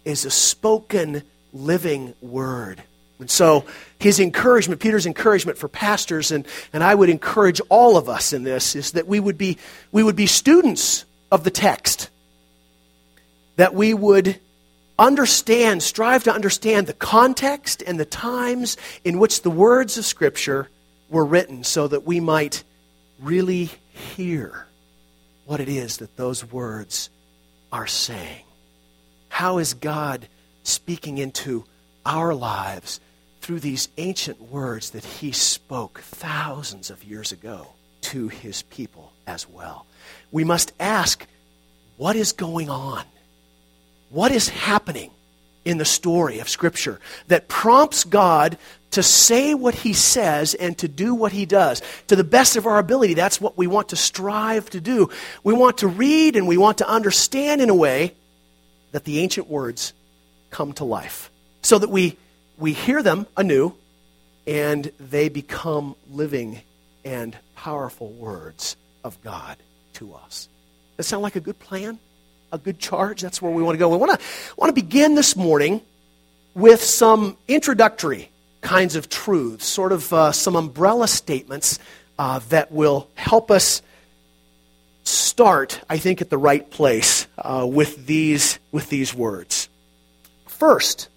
is 0.05 0.27
a 0.27 0.31
spoken, 0.31 1.23
living 1.55 2.13
word. 2.21 2.83
And 3.19 3.31
so, 3.31 3.65
his 3.99 4.21
encouragement, 4.21 4.81
Peter's 4.81 5.07
encouragement 5.07 5.57
for 5.57 5.69
pastors, 5.69 6.31
and, 6.31 6.47
and 6.73 6.85
I 6.85 6.95
would 6.95 7.09
encourage 7.09 7.61
all 7.71 7.97
of 7.97 8.09
us 8.09 8.33
in 8.33 8.43
this, 8.43 8.77
is 8.77 8.93
that 8.93 9.07
we 9.07 9.21
would 9.21 9.39
be, 9.39 9.57
we 9.91 10.03
would 10.03 10.17
be 10.17 10.27
students 10.27 11.05
of 11.33 11.45
the 11.45 11.51
text. 11.51 12.11
That 13.57 13.75
we 13.75 13.95
would 13.95 14.39
understand, 14.99 15.83
strive 15.83 16.25
to 16.25 16.33
understand 16.33 16.87
the 16.87 16.93
context 16.93 17.83
and 17.87 17.99
the 17.99 18.05
times 18.05 18.77
in 19.05 19.19
which 19.19 19.43
the 19.43 19.51
words 19.51 19.97
of 19.97 20.05
Scripture 20.05 20.69
were 21.09 21.25
written 21.25 21.65
so 21.65 21.89
that 21.89 22.07
we 22.07 22.21
might 22.21 22.65
really 23.21 23.71
hear 23.93 24.67
what 25.47 25.61
it 25.61 25.69
is 25.69 25.99
that 25.99 26.17
those 26.17 26.45
words 26.45 27.09
are 27.73 27.87
saying. 27.87 28.43
How 29.29 29.59
is 29.59 29.75
God 29.75 30.29
speaking 30.65 31.19
into 31.19 31.65
our 32.05 32.35
lives 32.35 33.01
through 33.47 33.61
these 33.61 33.89
ancient 33.97 34.51
words 34.51 34.91
that 34.91 35.05
He 35.05 35.31
spoke 35.31 36.01
thousands 36.01 36.91
of 36.91 37.05
years 37.05 37.31
ago 37.31 37.69
to 38.01 38.27
His 38.27 38.63
people 38.63 39.13
as 39.25 39.49
well? 39.49 39.87
We 40.33 40.43
must 40.43 40.73
ask 40.81 41.25
what 41.97 42.17
is 42.17 42.33
going 42.33 42.69
on? 42.69 43.05
What 44.11 44.33
is 44.33 44.49
happening 44.49 45.13
in 45.65 45.79
the 45.79 45.85
story 45.85 46.41
of 46.41 46.49
Scripture 46.49 46.99
that 47.29 47.47
prompts 47.47 48.03
God 48.03 48.59
to 48.91 49.03
say 49.05 49.55
what 49.55 49.77
He 49.77 49.93
says 49.93 50.55
and 50.55 50.77
to 50.79 50.89
do 50.89 51.15
what 51.15 51.31
He 51.31 51.47
does 51.47 51.83
to 52.09 52.17
the 52.17 52.25
best 52.25 52.57
of 52.57 52.67
our 52.67 52.81
ability? 52.81 53.15
That's 53.15 53.41
what 53.41 53.57
we 53.57 53.69
want 53.69 53.91
to 53.91 53.97
strive 53.97 54.69
to 54.71 54.81
do. 54.81 55.09
We 55.45 55.55
want 55.55 55.79
to 55.79 55.87
read 55.87 56.35
and 56.35 56.49
we 56.49 56.57
want 56.57 56.79
to 56.79 56.89
understand 56.89 57.61
in 57.61 57.71
a 57.71 57.77
way 57.77 58.13
that 58.91 59.05
the 59.05 59.21
ancient 59.21 59.49
words 59.49 59.93
come 60.51 60.73
to 60.73 60.85
life 60.85 61.31
so 61.63 61.79
that 61.79 61.91
we, 61.91 62.17
we 62.59 62.73
hear 62.73 63.03
them 63.03 63.27
anew 63.37 63.75
and 64.47 64.91
they 64.99 65.29
become 65.29 65.97
living 66.11 66.61
and 67.05 67.37
powerful 67.55 68.11
words 68.11 68.77
of 69.05 69.21
God 69.23 69.57
to 69.95 70.15
us. 70.15 70.49
Does 70.97 70.97
that 70.97 71.03
sound 71.05 71.23
like 71.23 71.37
a 71.37 71.41
good 71.41 71.59
plan? 71.59 71.99
A 72.53 72.59
good 72.59 72.79
charge? 72.79 73.23
That's 73.23 73.43
where 73.43 73.53
we 73.53 73.63
want 73.63 73.75
to 73.75 73.79
go. 73.79 73.89
We 73.89 73.97
want 73.97 74.19
to, 74.19 74.27
want 74.57 74.75
to 74.75 74.81
begin 74.81 75.15
this 75.15 75.37
morning 75.37 75.81
with 76.55 76.83
some 76.83 77.37
introductory 77.49 78.31
kinds 78.61 78.97
of 78.97 79.09
truths, 79.09 79.67
sort 79.67 79.93
of 79.93 80.13
uh, 80.13 80.33
some 80.33 80.57
umbrella 80.57 81.07
statements 81.07 81.79
uh, 82.19 82.41
that 82.49 82.73
will 82.73 83.09
help 83.15 83.51
us 83.51 83.83
start, 85.05 85.81
I 85.89 85.99
think, 85.99 86.21
at 86.21 86.31
the 86.31 86.39
right 86.39 86.69
place 86.69 87.27
uh, 87.39 87.67
with, 87.69 88.07
these, 88.07 88.59
with 88.73 88.89
these 88.89 89.15
words. 89.15 89.69
First, 90.47 91.09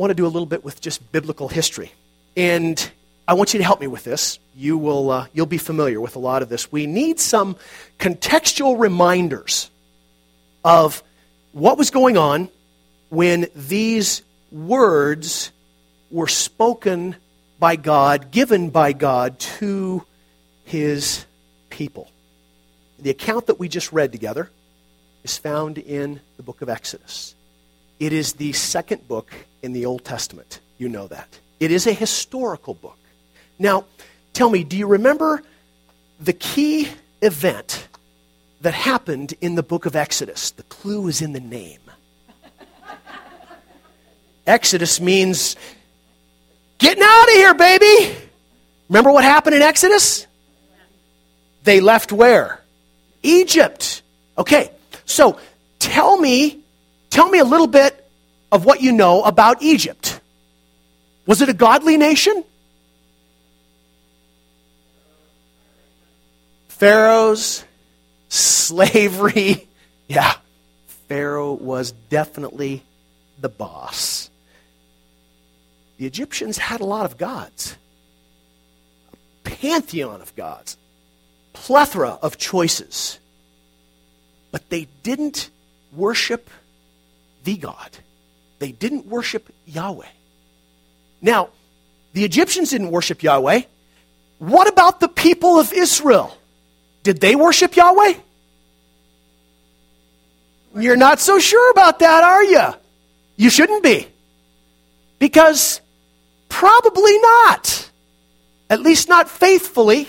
want 0.00 0.10
to 0.10 0.14
do 0.14 0.24
a 0.24 0.28
little 0.28 0.46
bit 0.46 0.64
with 0.64 0.80
just 0.80 1.12
biblical 1.12 1.46
history. 1.46 1.92
And 2.34 2.90
I 3.28 3.34
want 3.34 3.52
you 3.52 3.58
to 3.58 3.64
help 3.64 3.82
me 3.82 3.86
with 3.86 4.02
this. 4.02 4.38
You 4.56 4.78
will, 4.78 5.10
uh, 5.10 5.26
you'll 5.34 5.44
be 5.44 5.58
familiar 5.58 6.00
with 6.00 6.16
a 6.16 6.18
lot 6.18 6.40
of 6.40 6.48
this. 6.48 6.72
We 6.72 6.86
need 6.86 7.20
some 7.20 7.56
contextual 7.98 8.80
reminders 8.80 9.70
of 10.64 11.02
what 11.52 11.76
was 11.76 11.90
going 11.90 12.16
on 12.16 12.48
when 13.10 13.48
these 13.54 14.22
words 14.50 15.52
were 16.10 16.28
spoken 16.28 17.14
by 17.58 17.76
God, 17.76 18.30
given 18.30 18.70
by 18.70 18.94
God 18.94 19.38
to 19.38 20.02
his 20.64 21.26
people. 21.68 22.10
The 22.98 23.10
account 23.10 23.48
that 23.48 23.58
we 23.58 23.68
just 23.68 23.92
read 23.92 24.12
together 24.12 24.48
is 25.24 25.36
found 25.36 25.76
in 25.76 26.20
the 26.38 26.42
book 26.42 26.62
of 26.62 26.70
Exodus. 26.70 27.34
It 28.00 28.14
is 28.14 28.32
the 28.32 28.52
second 28.52 29.06
book 29.06 29.30
in 29.62 29.74
the 29.74 29.84
Old 29.84 30.04
Testament. 30.04 30.60
You 30.78 30.88
know 30.88 31.06
that. 31.08 31.38
It 31.60 31.70
is 31.70 31.86
a 31.86 31.92
historical 31.92 32.72
book. 32.72 32.98
Now, 33.58 33.84
tell 34.32 34.48
me, 34.48 34.64
do 34.64 34.78
you 34.78 34.86
remember 34.86 35.42
the 36.18 36.32
key 36.32 36.88
event 37.20 37.86
that 38.62 38.72
happened 38.72 39.34
in 39.42 39.54
the 39.54 39.62
book 39.62 39.84
of 39.84 39.94
Exodus? 39.94 40.50
The 40.52 40.62
clue 40.64 41.08
is 41.08 41.20
in 41.20 41.34
the 41.34 41.40
name. 41.40 41.80
Exodus 44.46 44.98
means 44.98 45.56
getting 46.78 47.02
out 47.04 47.24
of 47.24 47.34
here, 47.34 47.54
baby. 47.54 48.16
Remember 48.88 49.12
what 49.12 49.24
happened 49.24 49.54
in 49.54 49.62
Exodus? 49.62 50.26
They 51.64 51.80
left 51.80 52.10
where? 52.10 52.62
Egypt. 53.22 54.00
Okay, 54.38 54.70
so 55.04 55.38
tell 55.78 56.18
me, 56.18 56.59
tell 57.10 57.28
me 57.28 57.38
a 57.38 57.44
little 57.44 57.66
bit 57.66 58.08
of 58.50 58.64
what 58.64 58.80
you 58.80 58.92
know 58.92 59.22
about 59.22 59.62
Egypt. 59.62 60.20
Was 61.26 61.42
it 61.42 61.48
a 61.48 61.54
godly 61.54 61.96
nation? 61.96 62.44
Pharaohs, 66.68 67.64
slavery. 68.28 69.66
Yeah, 70.08 70.34
Pharaoh 71.06 71.52
was 71.52 71.92
definitely 72.08 72.82
the 73.40 73.48
boss. 73.48 74.28
The 75.98 76.06
Egyptians 76.06 76.58
had 76.58 76.80
a 76.80 76.84
lot 76.84 77.04
of 77.04 77.16
gods, 77.16 77.76
a 79.12 79.16
pantheon 79.48 80.20
of 80.20 80.34
gods, 80.34 80.76
plethora 81.52 82.18
of 82.22 82.38
choices. 82.38 83.20
But 84.50 84.68
they 84.68 84.88
didn't 85.04 85.50
worship 85.92 86.50
the 87.50 87.56
God. 87.56 87.90
They 88.60 88.70
didn't 88.70 89.06
worship 89.06 89.52
Yahweh. 89.66 90.06
Now, 91.20 91.48
the 92.12 92.24
Egyptians 92.24 92.70
didn't 92.70 92.90
worship 92.90 93.22
Yahweh. 93.22 93.62
What 94.38 94.68
about 94.68 95.00
the 95.00 95.08
people 95.08 95.58
of 95.58 95.72
Israel? 95.72 96.36
Did 97.02 97.20
they 97.20 97.34
worship 97.34 97.74
Yahweh? 97.74 98.14
You're 100.76 100.96
not 100.96 101.18
so 101.18 101.40
sure 101.40 101.70
about 101.72 101.98
that, 101.98 102.22
are 102.22 102.44
you? 102.44 102.66
You 103.36 103.50
shouldn't 103.50 103.82
be. 103.82 104.06
Because 105.18 105.80
probably 106.48 107.18
not. 107.18 107.90
At 108.68 108.80
least 108.80 109.08
not 109.08 109.28
faithfully. 109.28 110.08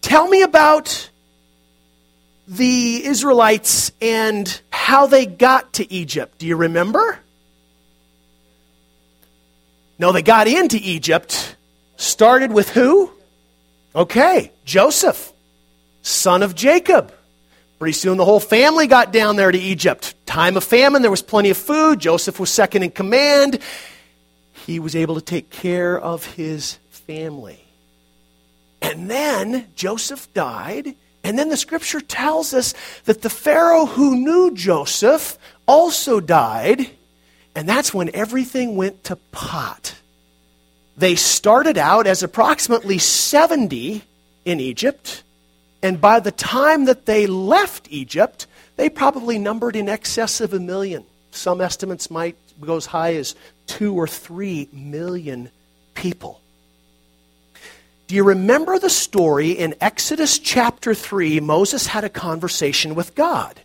Tell 0.00 0.26
me 0.26 0.42
about 0.42 1.10
the 2.48 3.04
Israelites 3.04 3.92
and 4.00 4.60
how 4.82 5.06
they 5.06 5.26
got 5.26 5.74
to 5.74 5.92
Egypt. 5.92 6.38
Do 6.38 6.46
you 6.46 6.56
remember? 6.56 7.16
No, 9.96 10.10
they 10.10 10.22
got 10.22 10.48
into 10.48 10.76
Egypt. 10.76 11.56
Started 11.96 12.52
with 12.52 12.68
who? 12.68 13.08
Okay, 13.94 14.50
Joseph, 14.64 15.32
son 16.02 16.42
of 16.42 16.56
Jacob. 16.56 17.14
Pretty 17.78 17.92
soon 17.92 18.16
the 18.16 18.24
whole 18.24 18.40
family 18.40 18.88
got 18.88 19.12
down 19.12 19.36
there 19.36 19.52
to 19.52 19.58
Egypt. 19.58 20.16
Time 20.26 20.56
of 20.56 20.64
famine, 20.64 21.00
there 21.00 21.12
was 21.12 21.22
plenty 21.22 21.50
of 21.50 21.56
food. 21.56 22.00
Joseph 22.00 22.40
was 22.40 22.50
second 22.50 22.82
in 22.82 22.90
command. 22.90 23.60
He 24.66 24.80
was 24.80 24.96
able 24.96 25.14
to 25.14 25.20
take 25.20 25.50
care 25.50 25.96
of 25.96 26.26
his 26.26 26.78
family. 26.90 27.64
And 28.80 29.08
then 29.08 29.68
Joseph 29.76 30.32
died. 30.34 30.96
And 31.24 31.38
then 31.38 31.48
the 31.48 31.56
scripture 31.56 32.00
tells 32.00 32.52
us 32.52 32.74
that 33.04 33.22
the 33.22 33.30
Pharaoh 33.30 33.86
who 33.86 34.16
knew 34.16 34.54
Joseph 34.54 35.38
also 35.66 36.20
died. 36.20 36.90
And 37.54 37.68
that's 37.68 37.94
when 37.94 38.10
everything 38.14 38.76
went 38.76 39.04
to 39.04 39.16
pot. 39.30 39.94
They 40.96 41.14
started 41.14 41.78
out 41.78 42.06
as 42.06 42.22
approximately 42.22 42.98
70 42.98 44.02
in 44.44 44.60
Egypt. 44.60 45.22
And 45.82 46.00
by 46.00 46.20
the 46.20 46.32
time 46.32 46.86
that 46.86 47.06
they 47.06 47.26
left 47.26 47.88
Egypt, 47.90 48.46
they 48.76 48.88
probably 48.88 49.38
numbered 49.38 49.76
in 49.76 49.88
excess 49.88 50.40
of 50.40 50.52
a 50.52 50.60
million. 50.60 51.04
Some 51.30 51.60
estimates 51.60 52.10
might 52.10 52.36
go 52.60 52.76
as 52.76 52.86
high 52.86 53.14
as 53.14 53.34
two 53.66 53.94
or 53.94 54.06
three 54.06 54.68
million 54.72 55.50
people. 55.94 56.41
Do 58.06 58.14
you 58.14 58.24
remember 58.24 58.78
the 58.78 58.90
story 58.90 59.52
in 59.52 59.74
Exodus 59.80 60.38
chapter 60.38 60.94
3? 60.94 61.40
Moses 61.40 61.86
had 61.86 62.04
a 62.04 62.08
conversation 62.08 62.94
with 62.94 63.14
God. 63.14 63.60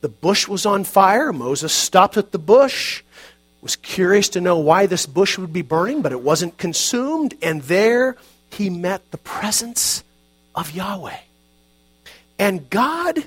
The 0.00 0.08
bush 0.08 0.46
was 0.46 0.66
on 0.66 0.84
fire. 0.84 1.32
Moses 1.32 1.72
stopped 1.72 2.16
at 2.16 2.32
the 2.32 2.38
bush, 2.38 3.02
was 3.62 3.76
curious 3.76 4.28
to 4.30 4.40
know 4.40 4.58
why 4.58 4.86
this 4.86 5.06
bush 5.06 5.38
would 5.38 5.52
be 5.52 5.62
burning, 5.62 6.02
but 6.02 6.12
it 6.12 6.20
wasn't 6.20 6.58
consumed. 6.58 7.34
And 7.42 7.62
there 7.62 8.16
he 8.50 8.70
met 8.70 9.10
the 9.10 9.18
presence 9.18 10.04
of 10.54 10.72
Yahweh. 10.72 11.18
And 12.38 12.68
God 12.70 13.24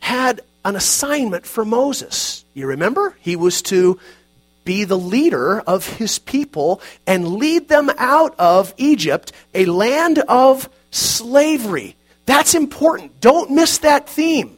had 0.00 0.40
an 0.64 0.74
assignment 0.74 1.46
for 1.46 1.64
Moses. 1.64 2.44
You 2.54 2.66
remember? 2.66 3.16
He 3.20 3.36
was 3.36 3.62
to 3.62 3.98
be 4.64 4.84
the 4.84 4.98
leader 4.98 5.60
of 5.60 5.86
his 5.86 6.18
people 6.18 6.80
and 7.06 7.36
lead 7.36 7.68
them 7.68 7.90
out 7.98 8.34
of 8.38 8.74
Egypt, 8.76 9.32
a 9.54 9.64
land 9.66 10.18
of 10.28 10.68
slavery. 10.90 11.96
That's 12.26 12.54
important. 12.54 13.20
Don't 13.20 13.50
miss 13.50 13.78
that 13.78 14.08
theme. 14.08 14.56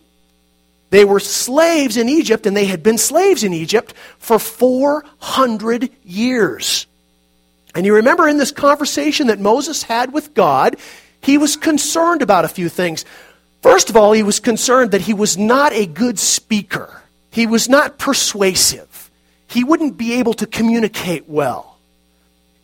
They 0.90 1.04
were 1.04 1.20
slaves 1.20 1.96
in 1.96 2.08
Egypt, 2.08 2.46
and 2.46 2.56
they 2.56 2.66
had 2.66 2.82
been 2.82 2.98
slaves 2.98 3.42
in 3.42 3.52
Egypt 3.52 3.94
for 4.18 4.38
400 4.38 5.90
years. 6.04 6.86
And 7.74 7.84
you 7.84 7.96
remember 7.96 8.28
in 8.28 8.38
this 8.38 8.52
conversation 8.52 9.26
that 9.26 9.40
Moses 9.40 9.82
had 9.82 10.12
with 10.12 10.34
God, 10.34 10.76
he 11.20 11.38
was 11.38 11.56
concerned 11.56 12.22
about 12.22 12.44
a 12.44 12.48
few 12.48 12.68
things. 12.68 13.04
First 13.62 13.90
of 13.90 13.96
all, 13.96 14.12
he 14.12 14.22
was 14.22 14.38
concerned 14.40 14.92
that 14.92 15.00
he 15.00 15.14
was 15.14 15.36
not 15.36 15.72
a 15.72 15.86
good 15.86 16.18
speaker, 16.18 17.02
he 17.30 17.46
was 17.46 17.68
not 17.68 17.98
persuasive, 17.98 18.86
he 19.54 19.64
wouldn't 19.64 19.96
be 19.96 20.14
able 20.14 20.34
to 20.34 20.46
communicate 20.46 21.28
well. 21.28 21.78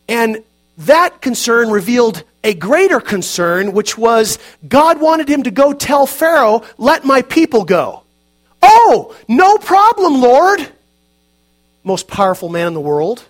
And 0.09 0.43
that 0.79 1.21
concern 1.21 1.71
revealed 1.71 2.25
a 2.43 2.53
greater 2.53 3.01
concern, 3.01 3.73
which 3.73 3.97
was 3.97 4.39
God 4.67 5.01
wanted 5.01 5.29
him 5.29 5.45
to 5.45 5.53
go 5.53 5.73
tell 5.73 6.05
Pharaoh, 6.05 6.63
Let 6.79 7.05
my 7.05 7.23
people 7.23 7.65
go. 7.65 8.03
Oh, 8.61 9.17
no 9.29 9.57
problem, 9.57 10.21
Lord. 10.21 10.67
Most 11.85 12.09
powerful 12.09 12.49
man 12.49 12.67
in 12.67 12.75
the 12.75 12.81
world. 12.81 13.25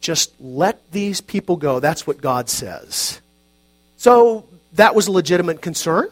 Just 0.00 0.32
let 0.40 0.92
these 0.92 1.20
people 1.20 1.56
go. 1.56 1.80
That's 1.80 2.06
what 2.06 2.20
God 2.20 2.48
says. 2.48 3.20
So 3.96 4.46
that 4.74 4.94
was 4.94 5.08
a 5.08 5.12
legitimate 5.12 5.60
concern. 5.60 6.08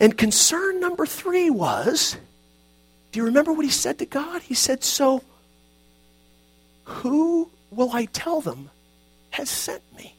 And 0.00 0.18
concern 0.18 0.80
number 0.80 1.06
three 1.06 1.48
was 1.48 2.16
do 3.14 3.20
you 3.20 3.26
remember 3.26 3.52
what 3.52 3.64
he 3.64 3.70
said 3.70 4.00
to 4.00 4.06
God? 4.06 4.42
He 4.42 4.54
said, 4.54 4.82
So, 4.82 5.22
who 6.82 7.48
will 7.70 7.92
I 7.92 8.06
tell 8.06 8.40
them 8.40 8.70
has 9.30 9.48
sent 9.48 9.84
me? 9.96 10.16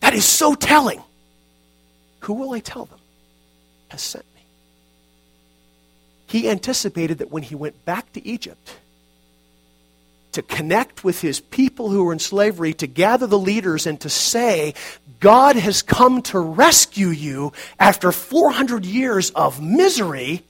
That 0.00 0.12
is 0.12 0.24
so 0.24 0.56
telling. 0.56 1.00
Who 2.22 2.32
will 2.34 2.52
I 2.52 2.58
tell 2.58 2.86
them 2.86 2.98
has 3.90 4.02
sent 4.02 4.24
me? 4.34 4.40
He 6.26 6.50
anticipated 6.50 7.18
that 7.18 7.30
when 7.30 7.44
he 7.44 7.54
went 7.54 7.84
back 7.84 8.12
to 8.14 8.26
Egypt, 8.26 8.74
to 10.32 10.42
connect 10.42 11.04
with 11.04 11.20
his 11.20 11.38
people 11.38 11.90
who 11.90 12.02
were 12.02 12.12
in 12.12 12.18
slavery, 12.18 12.74
to 12.74 12.88
gather 12.88 13.28
the 13.28 13.38
leaders, 13.38 13.86
and 13.86 14.00
to 14.00 14.08
say, 14.10 14.74
God 15.20 15.54
has 15.54 15.82
come 15.82 16.22
to 16.22 16.40
rescue 16.40 17.10
you 17.10 17.52
after 17.78 18.10
400 18.10 18.84
years 18.84 19.30
of 19.30 19.62
misery, 19.62 20.42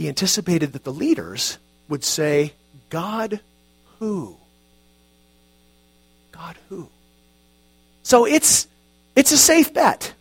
he 0.00 0.08
anticipated 0.08 0.72
that 0.72 0.82
the 0.82 0.94
leaders 0.94 1.58
would 1.90 2.02
say, 2.02 2.54
God 2.88 3.38
who? 3.98 4.34
God 6.32 6.56
who? 6.70 6.88
So 8.02 8.24
it's, 8.24 8.66
it's 9.14 9.30
a 9.30 9.36
safe 9.36 9.74
bet 9.74 10.14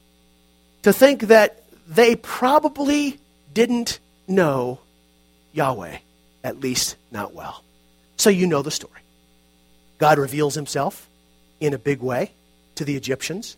to 0.81 0.91
think 0.91 1.21
that 1.21 1.63
they 1.87 2.17
probably 2.17 3.21
didn't 3.53 3.99
know 4.27 4.79
Yahweh, 5.53 5.99
at 6.43 6.59
least 6.59 6.97
not 7.09 7.33
well. 7.33 7.63
So 8.17 8.29
you 8.29 8.47
know 8.47 8.61
the 8.61 8.71
story. 8.71 8.99
God 9.97 10.19
reveals 10.19 10.55
himself 10.55 11.07
in 11.61 11.73
a 11.73 11.79
big 11.79 12.01
way 12.01 12.31
to 12.75 12.83
the 12.83 12.97
Egyptians. 12.97 13.55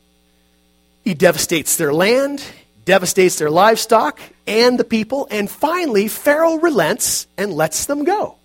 He 1.04 1.16
devastates 1.16 1.78
their 1.78 1.92
land, 1.92 2.44
devastates 2.86 3.38
their 3.38 3.50
livestock 3.50 4.20
and 4.48 4.80
the 4.80 4.84
people, 4.84 5.28
and 5.30 5.50
finally, 5.50 6.08
Pharaoh 6.08 6.56
relents 6.56 7.28
and 7.38 7.54
lets 7.54 7.86
them 7.86 8.04
go 8.04 8.36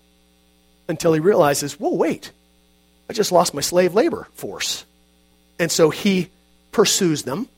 until 0.89 1.13
he 1.13 1.21
realizes, 1.21 1.81
whoa, 1.81 1.95
wait, 1.95 2.31
I 3.09 3.13
just 3.13 3.33
lost 3.33 3.55
my 3.55 3.61
slave 3.61 3.95
labor 3.95 4.29
force. 4.35 4.85
And 5.59 5.71
so 5.71 5.91
he 5.91 6.31
pursues 6.71 7.23
them, 7.23 7.49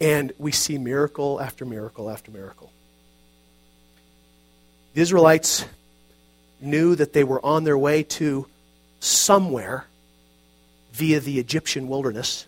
and 0.00 0.32
we 0.38 0.52
see 0.52 0.78
miracle 0.78 1.40
after 1.40 1.64
miracle 1.64 2.10
after 2.10 2.30
miracle. 2.30 2.70
The 4.94 5.00
Israelites 5.00 5.64
knew 6.60 6.94
that 6.94 7.14
they 7.14 7.24
were 7.24 7.44
on 7.44 7.64
their 7.64 7.78
way 7.78 8.02
to 8.02 8.46
somewhere 9.00 9.86
via 10.92 11.20
the 11.20 11.38
Egyptian 11.38 11.88
wilderness. 11.88 12.46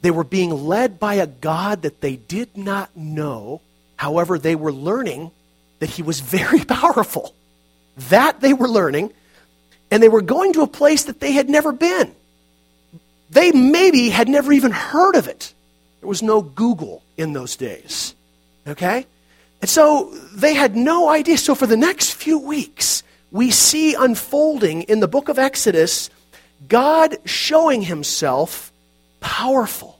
They 0.00 0.10
were 0.10 0.24
being 0.24 0.50
led 0.50 0.98
by 0.98 1.14
a 1.14 1.26
God 1.26 1.82
that 1.82 2.00
they 2.00 2.16
did 2.16 2.56
not 2.56 2.96
know. 2.96 3.60
However, 3.96 4.38
they 4.38 4.54
were 4.54 4.72
learning 4.72 5.30
that 5.80 5.90
he 5.90 6.02
was 6.02 6.20
very 6.38 6.64
powerful. 6.64 7.34
That 8.10 8.40
they 8.40 8.52
were 8.52 8.68
learning, 8.68 9.12
and 9.90 10.02
they 10.02 10.08
were 10.08 10.22
going 10.22 10.52
to 10.52 10.62
a 10.62 10.68
place 10.68 11.04
that 11.04 11.20
they 11.20 11.32
had 11.32 11.48
never 11.48 11.72
been. 11.72 12.14
They 13.30 13.50
maybe 13.52 14.08
had 14.08 14.28
never 14.28 14.52
even 14.52 14.70
heard 14.70 15.16
of 15.16 15.28
it. 15.28 15.52
There 16.00 16.08
was 16.08 16.22
no 16.22 16.40
Google 16.40 17.02
in 17.16 17.32
those 17.32 17.56
days. 17.56 18.14
Okay? 18.66 19.06
And 19.60 19.68
so 19.68 20.10
they 20.32 20.54
had 20.54 20.76
no 20.76 21.08
idea. 21.08 21.38
So 21.38 21.54
for 21.54 21.66
the 21.66 21.76
next 21.76 22.12
few 22.12 22.38
weeks, 22.38 23.02
we 23.30 23.50
see 23.50 23.94
unfolding 23.94 24.82
in 24.82 25.00
the 25.00 25.08
book 25.08 25.28
of 25.28 25.38
Exodus 25.38 26.10
God 26.66 27.18
showing 27.24 27.82
himself 27.82 28.72
powerful, 29.20 29.98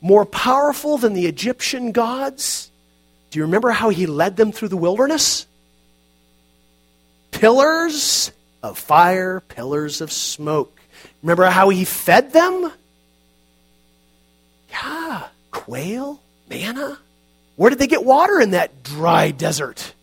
more 0.00 0.24
powerful 0.24 0.98
than 0.98 1.14
the 1.14 1.26
Egyptian 1.26 1.92
gods. 1.92 2.70
Do 3.30 3.38
you 3.38 3.44
remember 3.44 3.70
how 3.70 3.88
he 3.88 4.06
led 4.06 4.36
them 4.36 4.52
through 4.52 4.68
the 4.68 4.76
wilderness? 4.76 5.46
Pillars 7.30 8.30
of 8.62 8.78
fire, 8.78 9.40
pillars 9.40 10.00
of 10.00 10.12
smoke. 10.12 10.80
Remember 11.22 11.46
how 11.46 11.68
he 11.70 11.84
fed 11.84 12.32
them? 12.32 12.70
Yeah, 14.70 15.26
quail, 15.50 16.20
manna. 16.48 16.98
Where 17.56 17.70
did 17.70 17.78
they 17.78 17.86
get 17.86 18.04
water 18.04 18.40
in 18.40 18.52
that 18.52 18.82
dry 18.82 19.30
desert? 19.30 19.94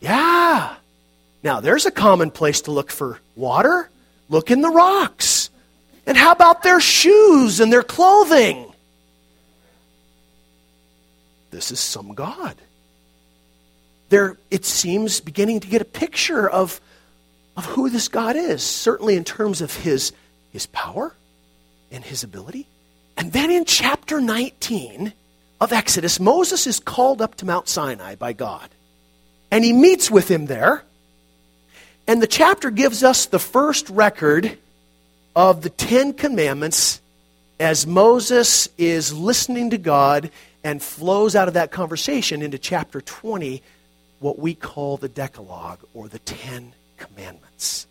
Yeah. 0.00 0.74
Now, 1.42 1.60
there's 1.60 1.86
a 1.86 1.90
common 1.90 2.30
place 2.30 2.62
to 2.62 2.72
look 2.72 2.90
for 2.90 3.20
water. 3.34 3.88
Look 4.28 4.50
in 4.50 4.60
the 4.60 4.70
rocks. 4.70 5.45
And 6.06 6.16
how 6.16 6.32
about 6.32 6.62
their 6.62 6.80
shoes 6.80 7.60
and 7.60 7.72
their 7.72 7.82
clothing? 7.82 8.72
This 11.50 11.72
is 11.72 11.80
some 11.80 12.14
God. 12.14 12.54
They're, 14.08 14.36
it 14.50 14.64
seems, 14.64 15.20
beginning 15.20 15.60
to 15.60 15.68
get 15.68 15.82
a 15.82 15.86
picture 15.86 16.48
of, 16.48 16.80
of 17.56 17.64
who 17.64 17.90
this 17.90 18.08
God 18.08 18.36
is, 18.36 18.62
certainly 18.62 19.16
in 19.16 19.24
terms 19.24 19.60
of 19.60 19.74
his, 19.74 20.12
his 20.52 20.66
power 20.66 21.12
and 21.90 22.04
his 22.04 22.22
ability. 22.22 22.66
And 23.16 23.32
then 23.32 23.50
in 23.50 23.64
chapter 23.64 24.20
19 24.20 25.12
of 25.60 25.72
Exodus, 25.72 26.20
Moses 26.20 26.66
is 26.66 26.78
called 26.78 27.20
up 27.20 27.36
to 27.36 27.46
Mount 27.46 27.68
Sinai 27.68 28.14
by 28.14 28.32
God. 28.32 28.68
And 29.50 29.64
he 29.64 29.72
meets 29.72 30.10
with 30.10 30.30
him 30.30 30.46
there. 30.46 30.84
And 32.06 32.22
the 32.22 32.26
chapter 32.26 32.70
gives 32.70 33.02
us 33.02 33.26
the 33.26 33.38
first 33.38 33.88
record 33.88 34.56
of 35.36 35.60
the 35.60 35.70
Ten 35.70 36.14
Commandments 36.14 37.02
as 37.60 37.86
Moses 37.86 38.70
is 38.78 39.12
listening 39.12 39.68
to 39.70 39.78
God 39.78 40.30
and 40.64 40.82
flows 40.82 41.36
out 41.36 41.46
of 41.46 41.54
that 41.54 41.70
conversation 41.70 42.40
into 42.40 42.58
chapter 42.58 43.02
20, 43.02 43.62
what 44.18 44.38
we 44.38 44.54
call 44.54 44.96
the 44.96 45.10
Decalogue 45.10 45.80
or 45.92 46.08
the 46.08 46.18
Ten 46.20 46.72
Commandments. 46.96 47.86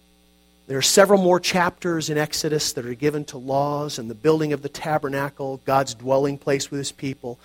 There 0.65 0.79
are 0.79 0.81
several 0.81 1.21
more 1.21 1.39
chapters 1.39 2.09
in 2.09 2.17
Exodus 2.17 2.73
that 2.73 2.87
are 2.87 2.95
given 2.95 3.25
to 3.25 3.37
laws 3.37 3.99
and 3.99 4.09
the 4.09 4.15
building 4.15 4.51
of 4.51 4.63
the 4.63 4.69
tabernacle, 4.69 5.61
God's 5.65 5.93
dwelling 5.93 6.39
place 6.39 6.71
with 6.71 6.79
his 6.79 6.91
people. 6.91 7.37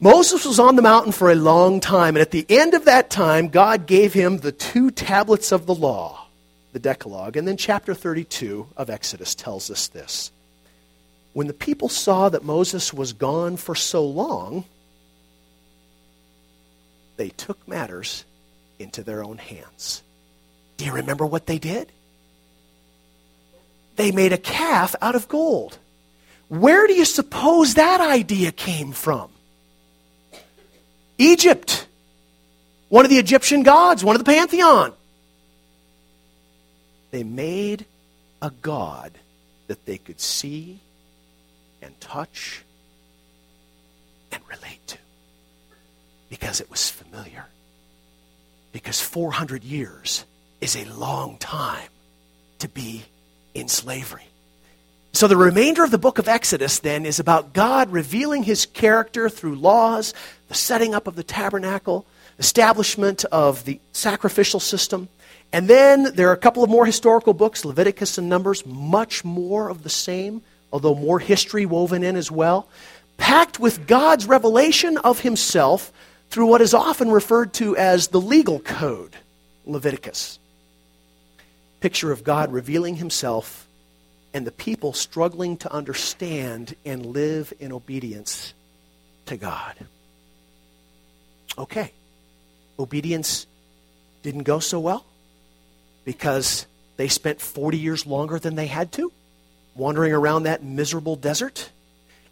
Moses 0.00 0.44
was 0.44 0.58
on 0.58 0.74
the 0.74 0.82
mountain 0.82 1.12
for 1.12 1.30
a 1.30 1.36
long 1.36 1.78
time, 1.78 2.16
and 2.16 2.22
at 2.22 2.32
the 2.32 2.44
end 2.48 2.74
of 2.74 2.86
that 2.86 3.08
time, 3.08 3.46
God 3.50 3.86
gave 3.86 4.12
him 4.12 4.38
the 4.38 4.50
two 4.50 4.90
tablets 4.90 5.52
of 5.52 5.66
the 5.66 5.74
law, 5.76 6.21
the 6.72 6.78
Decalogue. 6.78 7.36
And 7.36 7.46
then 7.46 7.56
chapter 7.56 7.94
32 7.94 8.66
of 8.76 8.90
Exodus 8.90 9.34
tells 9.34 9.70
us 9.70 9.88
this. 9.88 10.30
When 11.32 11.46
the 11.46 11.54
people 11.54 11.88
saw 11.88 12.28
that 12.28 12.44
Moses 12.44 12.92
was 12.92 13.12
gone 13.12 13.56
for 13.56 13.74
so 13.74 14.04
long, 14.04 14.64
they 17.16 17.30
took 17.30 17.66
matters 17.66 18.24
into 18.78 19.02
their 19.02 19.22
own 19.22 19.38
hands. 19.38 20.02
Do 20.76 20.84
you 20.84 20.92
remember 20.92 21.24
what 21.24 21.46
they 21.46 21.58
did? 21.58 21.90
They 23.96 24.10
made 24.10 24.32
a 24.32 24.38
calf 24.38 24.94
out 25.00 25.14
of 25.14 25.28
gold. 25.28 25.78
Where 26.48 26.86
do 26.86 26.94
you 26.94 27.04
suppose 27.04 27.74
that 27.74 28.00
idea 28.00 28.52
came 28.52 28.92
from? 28.92 29.30
Egypt, 31.18 31.86
one 32.88 33.04
of 33.04 33.10
the 33.10 33.18
Egyptian 33.18 33.62
gods, 33.62 34.02
one 34.04 34.16
of 34.16 34.24
the 34.24 34.30
pantheon. 34.30 34.92
They 37.12 37.22
made 37.22 37.86
a 38.40 38.50
god 38.50 39.12
that 39.68 39.86
they 39.86 39.98
could 39.98 40.20
see 40.20 40.80
and 41.80 41.98
touch 42.00 42.64
and 44.32 44.42
relate 44.48 44.84
to 44.88 44.98
because 46.28 46.60
it 46.60 46.70
was 46.70 46.90
familiar. 46.90 47.46
Because 48.72 49.00
400 49.00 49.62
years 49.62 50.24
is 50.60 50.74
a 50.74 50.84
long 50.86 51.36
time 51.36 51.90
to 52.60 52.68
be 52.68 53.04
in 53.54 53.68
slavery. 53.68 54.26
So, 55.12 55.28
the 55.28 55.36
remainder 55.36 55.84
of 55.84 55.90
the 55.90 55.98
book 55.98 56.18
of 56.18 56.26
Exodus 56.26 56.78
then 56.78 57.04
is 57.04 57.20
about 57.20 57.52
God 57.52 57.92
revealing 57.92 58.44
his 58.44 58.64
character 58.64 59.28
through 59.28 59.56
laws, 59.56 60.14
the 60.48 60.54
setting 60.54 60.94
up 60.94 61.06
of 61.06 61.16
the 61.16 61.22
tabernacle, 61.22 62.06
establishment 62.38 63.26
of 63.26 63.66
the 63.66 63.78
sacrificial 63.92 64.58
system. 64.58 65.08
And 65.52 65.68
then 65.68 66.14
there 66.14 66.30
are 66.30 66.32
a 66.32 66.38
couple 66.38 66.64
of 66.64 66.70
more 66.70 66.86
historical 66.86 67.34
books, 67.34 67.64
Leviticus 67.64 68.16
and 68.16 68.28
Numbers, 68.28 68.64
much 68.64 69.22
more 69.24 69.68
of 69.68 69.82
the 69.82 69.90
same, 69.90 70.42
although 70.72 70.94
more 70.94 71.18
history 71.18 71.66
woven 71.66 72.02
in 72.02 72.16
as 72.16 72.30
well, 72.30 72.68
packed 73.18 73.60
with 73.60 73.86
God's 73.86 74.26
revelation 74.26 74.96
of 74.98 75.20
himself 75.20 75.92
through 76.30 76.46
what 76.46 76.62
is 76.62 76.72
often 76.72 77.10
referred 77.10 77.52
to 77.54 77.76
as 77.76 78.08
the 78.08 78.20
legal 78.20 78.60
code, 78.60 79.14
Leviticus. 79.66 80.38
Picture 81.80 82.10
of 82.10 82.24
God 82.24 82.50
revealing 82.50 82.96
himself 82.96 83.68
and 84.32 84.46
the 84.46 84.52
people 84.52 84.94
struggling 84.94 85.58
to 85.58 85.70
understand 85.70 86.74
and 86.86 87.04
live 87.04 87.52
in 87.60 87.72
obedience 87.72 88.54
to 89.26 89.36
God. 89.36 89.74
Okay, 91.58 91.92
obedience 92.78 93.46
didn't 94.22 94.44
go 94.44 94.58
so 94.58 94.80
well 94.80 95.04
because 96.04 96.66
they 96.96 97.08
spent 97.08 97.40
40 97.40 97.78
years 97.78 98.06
longer 98.06 98.38
than 98.38 98.54
they 98.54 98.66
had 98.66 98.92
to 98.92 99.12
wandering 99.74 100.12
around 100.12 100.44
that 100.44 100.62
miserable 100.62 101.16
desert. 101.16 101.70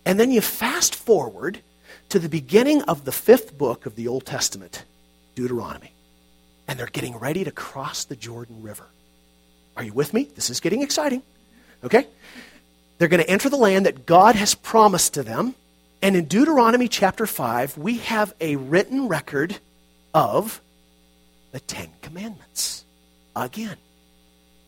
And 0.05 0.19
then 0.19 0.31
you 0.31 0.41
fast 0.41 0.95
forward 0.95 1.61
to 2.11 2.19
the 2.19 2.29
beginning 2.29 2.83
of 2.83 3.05
the 3.05 3.13
fifth 3.13 3.57
book 3.57 3.87
of 3.87 3.97
the 3.97 4.09
Old 4.09 4.27
Testament, 4.27 4.85
Deuteronomy. 5.35 5.93
And 6.69 6.79
they're 6.79 6.87
getting 6.87 7.17
ready 7.17 7.45
to 7.45 7.51
cross 7.51 8.05
the 8.05 8.17
Jordan 8.17 8.63
River. 8.63 8.87
Are 9.77 9.83
you 9.83 9.93
with 9.93 10.13
me? 10.13 10.29
This 10.35 10.51
is 10.51 10.61
getting 10.61 10.83
exciting. 10.83 11.23
Okay? 11.83 12.07
They're 12.99 13.09
going 13.09 13.23
to 13.23 13.31
enter 13.31 13.49
the 13.49 13.57
land 13.57 13.87
that 13.87 14.07
God 14.07 14.35
has 14.37 14.55
promised 14.55 15.15
to 15.15 15.23
them. 15.23 15.55
And 16.03 16.17
in 16.17 16.27
Deuteronomy 16.27 16.89
chapter 16.89 17.27
5, 17.27 17.79
we 17.79 17.99
have 17.99 18.35
a 18.41 18.57
written 18.57 19.09
record 19.09 19.59
of 20.15 20.61
the 21.53 21.61
Ten 21.61 21.89
Commandments. 22.03 22.85
Again, 23.41 23.77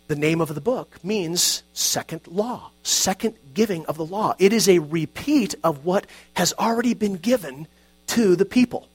the 0.08 0.16
name 0.16 0.40
of 0.40 0.54
the 0.54 0.60
book 0.62 0.98
means 1.04 1.62
second 1.74 2.26
law, 2.26 2.70
second 2.82 3.34
giving 3.52 3.84
of 3.84 3.98
the 3.98 4.04
law. 4.04 4.34
It 4.38 4.54
is 4.54 4.66
a 4.66 4.78
repeat 4.78 5.54
of 5.62 5.84
what 5.84 6.06
has 6.34 6.54
already 6.58 6.94
been 6.94 7.16
given 7.16 7.66
to 8.08 8.34
the 8.34 8.46
people. 8.46 8.88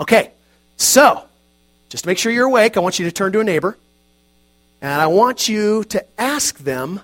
Okay, 0.00 0.30
so 0.76 1.24
just 1.88 2.04
to 2.04 2.08
make 2.08 2.18
sure 2.18 2.30
you're 2.30 2.46
awake, 2.46 2.76
I 2.76 2.80
want 2.80 3.00
you 3.00 3.04
to 3.06 3.10
turn 3.10 3.32
to 3.32 3.40
a 3.40 3.44
neighbor 3.44 3.76
and 4.80 5.00
I 5.00 5.08
want 5.08 5.48
you 5.48 5.82
to 5.84 6.04
ask 6.16 6.58
them 6.58 7.00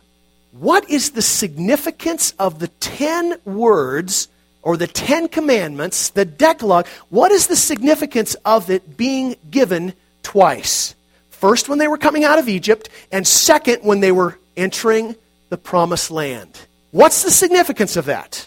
what 0.52 0.88
is 0.88 1.10
the 1.10 1.22
significance 1.22 2.34
of 2.38 2.60
the 2.60 2.68
10 2.68 3.36
words 3.44 4.28
or 4.62 4.76
the 4.76 4.86
10 4.86 5.26
commandments, 5.26 6.10
the 6.10 6.24
Decalogue? 6.24 6.86
What 7.08 7.32
is 7.32 7.48
the 7.48 7.56
significance 7.56 8.36
of 8.44 8.70
it 8.70 8.96
being 8.96 9.34
given 9.50 9.94
twice? 10.22 10.94
First, 11.40 11.70
when 11.70 11.78
they 11.78 11.88
were 11.88 11.96
coming 11.96 12.22
out 12.22 12.38
of 12.38 12.50
Egypt, 12.50 12.90
and 13.10 13.26
second, 13.26 13.82
when 13.82 14.00
they 14.00 14.12
were 14.12 14.38
entering 14.58 15.16
the 15.48 15.56
promised 15.56 16.10
land. 16.10 16.50
What's 16.90 17.22
the 17.22 17.30
significance 17.30 17.96
of 17.96 18.04
that? 18.04 18.46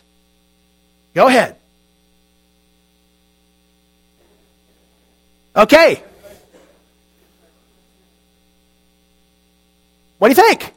Go 1.16 1.26
ahead. 1.26 1.56
Okay. 5.56 6.04
What 10.20 10.28
do 10.28 10.40
you 10.40 10.48
think? 10.48 10.72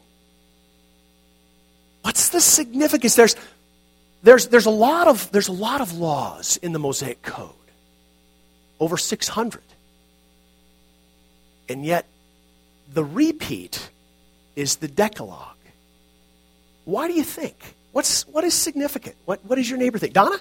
What's 2.01 2.31
the 2.31 2.41
significance? 2.41 3.15
There's, 3.15 3.37
there's, 4.23 4.47
there's, 4.47 4.67
a 4.67 4.71
lot 4.71 5.07
of, 5.07 5.31
there's 5.33 5.49
a 5.49 5.53
lot 5.53 5.83
of 5.83 5.99
laws 5.99 6.57
in 6.57 6.73
the 6.73 6.79
Mosaic 6.79 7.21
Code, 7.21 7.51
over 8.81 8.97
600. 8.97 9.61
And 11.69 11.85
yet, 11.85 12.07
the 12.93 13.05
repeat 13.05 13.91
is 14.55 14.77
the 14.77 14.89
Decalogue. 14.89 15.57
Why 16.85 17.09
do 17.09 17.15
you 17.15 17.25
think? 17.25 17.57
What's, 17.93 18.27
what 18.29 18.45
is 18.45 18.55
significant? 18.55 19.17
What, 19.25 19.45
what 19.45 19.57
does 19.57 19.69
your 19.69 19.79
neighbor 19.79 19.99
think? 19.99 20.13
Donna? 20.13 20.39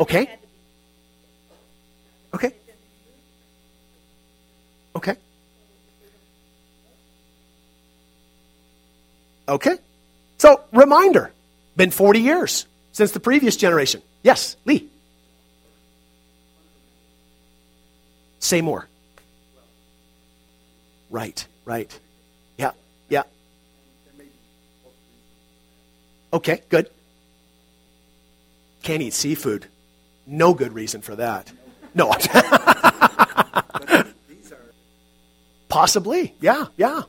Okay. 0.00 0.38
Okay. 2.34 2.52
Okay. 4.94 5.16
Okay. 9.48 9.78
So, 10.38 10.60
reminder 10.72 11.32
been 11.76 11.90
40 11.90 12.20
years 12.20 12.66
since 12.92 13.12
the 13.12 13.20
previous 13.20 13.56
generation. 13.56 14.02
Yes, 14.22 14.56
Lee. 14.64 14.88
Say 18.48 18.62
more. 18.62 18.88
Right, 21.10 21.46
right. 21.66 22.00
Yeah, 22.56 22.70
yeah. 23.10 23.24
Okay, 26.32 26.62
good. 26.70 26.88
Can't 28.82 29.02
eat 29.02 29.12
seafood. 29.12 29.66
No 30.26 30.54
good 30.54 30.72
reason 30.72 31.02
for 31.02 31.14
that. 31.16 31.52
No. 31.94 32.10
Possibly. 35.68 36.34
Yeah, 36.40 36.68
yeah. 36.78 37.02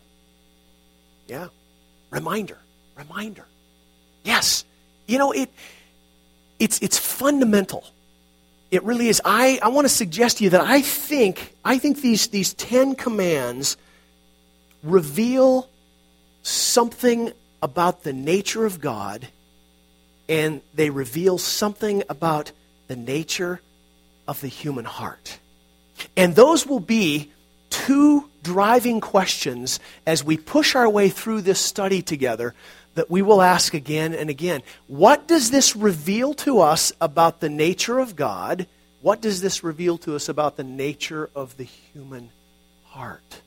Yeah. 1.25 1.47
Reminder. 2.09 2.57
Reminder. 2.97 3.45
Yes. 4.25 4.65
You 5.07 5.17
know, 5.17 5.31
it 5.31 5.49
it's 6.59 6.79
it's 6.79 6.97
fundamental. 6.97 7.85
It 8.71 8.83
really 8.83 9.07
is. 9.07 9.21
I, 9.25 9.59
I 9.63 9.69
want 9.69 9.85
to 9.85 9.93
suggest 9.93 10.37
to 10.37 10.43
you 10.43 10.51
that 10.51 10.61
I 10.61 10.81
think 10.81 11.55
I 11.65 11.77
think 11.77 12.01
these 12.01 12.27
these 12.27 12.53
ten 12.53 12.95
commands 12.95 13.77
reveal 14.83 15.67
something 16.43 17.31
about 17.61 18.03
the 18.03 18.13
nature 18.13 18.65
of 18.65 18.79
God 18.79 19.27
and 20.29 20.61
they 20.75 20.91
reveal 20.91 21.37
something 21.37 22.03
about 22.07 22.51
the 22.87 22.95
nature 22.95 23.59
of 24.27 24.39
the 24.41 24.47
human 24.47 24.85
heart. 24.85 25.39
And 26.15 26.35
those 26.35 26.65
will 26.65 26.79
be 26.79 27.31
two 27.69 28.29
driving 28.43 29.01
questions 29.01 29.79
as 30.05 30.23
we 30.23 30.37
push 30.37 30.75
our 30.75 30.87
way 30.87 31.09
through 31.09 31.41
this 31.41 31.59
study 31.59 32.01
together 32.01 32.53
that 32.95 33.09
we 33.09 33.21
will 33.21 33.41
ask 33.41 33.73
again 33.73 34.13
and 34.13 34.29
again. 34.29 34.61
What 34.87 35.27
does 35.27 35.51
this 35.51 35.75
reveal 35.75 36.33
to 36.35 36.59
us 36.61 36.91
about 36.99 37.39
the 37.39 37.49
nature 37.49 37.99
of 37.99 38.15
God? 38.15 38.67
What 39.01 39.21
does 39.21 39.41
this 39.41 39.63
reveal 39.63 39.97
to 39.99 40.15
us 40.15 40.27
about 40.29 40.57
the 40.57 40.63
nature 40.63 41.29
of 41.35 41.55
the 41.57 41.63
human 41.63 42.29
heart? 42.85 43.41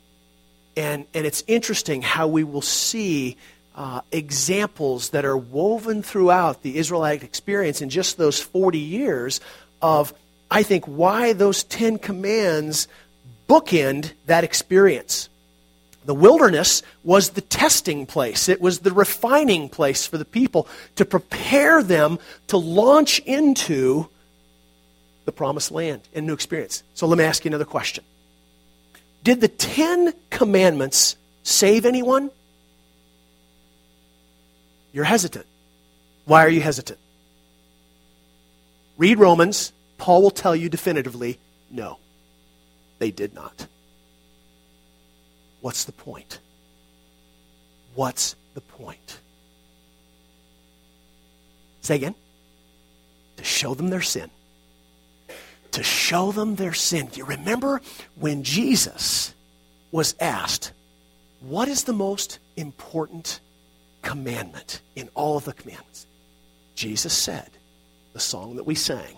And, 0.76 1.06
and 1.12 1.26
it's 1.26 1.44
interesting 1.46 2.00
how 2.02 2.28
we 2.28 2.44
will 2.44 2.62
see 2.62 3.36
uh, 3.74 4.00
examples 4.10 5.10
that 5.10 5.24
are 5.24 5.36
woven 5.36 6.02
throughout 6.02 6.62
the 6.62 6.78
Israelite 6.78 7.22
experience 7.22 7.82
in 7.82 7.90
just 7.90 8.16
those 8.16 8.40
40 8.40 8.78
years 8.78 9.40
of, 9.80 10.14
I 10.50 10.62
think, 10.62 10.86
why 10.86 11.32
those 11.32 11.64
Ten 11.64 11.98
Commands 11.98 12.88
bookend 13.48 14.12
that 14.26 14.44
experience. 14.44 15.28
The 16.04 16.14
wilderness 16.14 16.82
was 17.04 17.30
the 17.30 17.40
testing 17.40 18.06
place, 18.06 18.48
it 18.48 18.60
was 18.60 18.80
the 18.80 18.92
refining 18.92 19.68
place 19.68 20.06
for 20.06 20.18
the 20.18 20.24
people 20.24 20.66
to 20.96 21.04
prepare 21.04 21.82
them 21.82 22.18
to 22.48 22.56
launch 22.56 23.20
into 23.20 24.08
the 25.24 25.32
promised 25.32 25.70
land 25.70 26.02
and 26.14 26.26
new 26.26 26.32
experience. 26.32 26.82
So 26.94 27.06
let 27.06 27.18
me 27.18 27.24
ask 27.24 27.44
you 27.44 27.50
another 27.50 27.64
question 27.64 28.04
Did 29.22 29.40
the 29.40 29.48
Ten 29.48 30.12
Commandments 30.30 31.16
save 31.42 31.86
anyone? 31.86 32.30
You're 34.92 35.04
hesitant. 35.04 35.46
Why 36.24 36.44
are 36.44 36.50
you 36.50 36.60
hesitant? 36.60 36.98
Read 38.98 39.18
Romans. 39.18 39.72
Paul 39.98 40.22
will 40.22 40.30
tell 40.30 40.54
you 40.56 40.68
definitively 40.68 41.38
no, 41.70 41.98
they 42.98 43.10
did 43.10 43.34
not. 43.34 43.66
What's 45.62 45.84
the 45.84 45.92
point? 45.92 46.40
What's 47.94 48.36
the 48.52 48.60
point? 48.60 49.18
Say 51.80 51.96
again. 51.96 52.14
To 53.38 53.44
show 53.44 53.74
them 53.74 53.88
their 53.88 54.02
sin. 54.02 54.30
To 55.70 55.82
show 55.82 56.30
them 56.30 56.56
their 56.56 56.74
sin. 56.74 57.06
Do 57.06 57.18
you 57.18 57.24
remember 57.24 57.80
when 58.16 58.42
Jesus 58.42 59.34
was 59.90 60.14
asked, 60.20 60.72
What 61.40 61.68
is 61.68 61.84
the 61.84 61.94
most 61.94 62.38
important 62.56 63.40
commandment 64.02 64.82
in 64.94 65.08
all 65.14 65.38
of 65.38 65.44
the 65.46 65.54
commandments? 65.54 66.06
Jesus 66.74 67.14
said, 67.14 67.48
the 68.12 68.20
song 68.20 68.56
that 68.56 68.64
we 68.64 68.74
sang, 68.74 69.16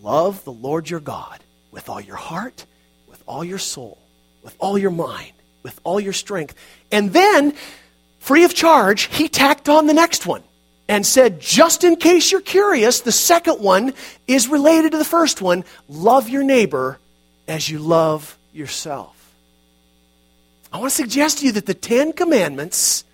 Love 0.00 0.44
the 0.44 0.52
Lord 0.52 0.88
your 0.88 1.00
God 1.00 1.40
with 1.70 1.88
all 1.88 2.00
your 2.00 2.16
heart, 2.16 2.66
with 3.08 3.22
all 3.26 3.44
your 3.44 3.58
soul, 3.58 3.98
with 4.42 4.56
all 4.58 4.76
your 4.78 4.90
mind, 4.90 5.32
with 5.62 5.80
all 5.84 6.00
your 6.00 6.12
strength. 6.12 6.54
And 6.90 7.12
then, 7.12 7.54
free 8.18 8.44
of 8.44 8.54
charge, 8.54 9.04
he 9.04 9.28
tacked 9.28 9.68
on 9.68 9.86
the 9.86 9.94
next 9.94 10.26
one 10.26 10.42
and 10.88 11.06
said, 11.06 11.40
just 11.40 11.84
in 11.84 11.96
case 11.96 12.32
you're 12.32 12.40
curious, 12.40 13.00
the 13.00 13.12
second 13.12 13.60
one 13.60 13.94
is 14.26 14.48
related 14.48 14.92
to 14.92 14.98
the 14.98 15.04
first 15.04 15.40
one 15.40 15.64
love 15.88 16.28
your 16.28 16.42
neighbor 16.42 16.98
as 17.48 17.68
you 17.68 17.78
love 17.78 18.36
yourself. 18.52 19.34
I 20.72 20.78
want 20.78 20.90
to 20.90 20.96
suggest 20.96 21.38
to 21.38 21.46
you 21.46 21.52
that 21.52 21.66
the 21.66 21.74
Ten 21.74 22.12
Commandments 22.12 23.04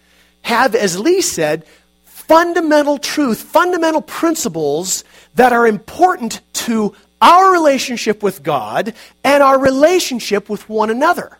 have, 0.42 0.74
as 0.74 0.98
Lee 0.98 1.20
said, 1.20 1.64
fundamental 2.04 2.98
truth, 2.98 3.40
fundamental 3.40 4.02
principles 4.02 5.02
that 5.34 5.52
are 5.52 5.66
important 5.66 6.40
to 6.52 6.94
our 7.20 7.52
relationship 7.52 8.22
with 8.22 8.42
God 8.42 8.94
and 9.24 9.42
our 9.42 9.58
relationship 9.58 10.48
with 10.48 10.68
one 10.68 10.90
another. 10.90 11.38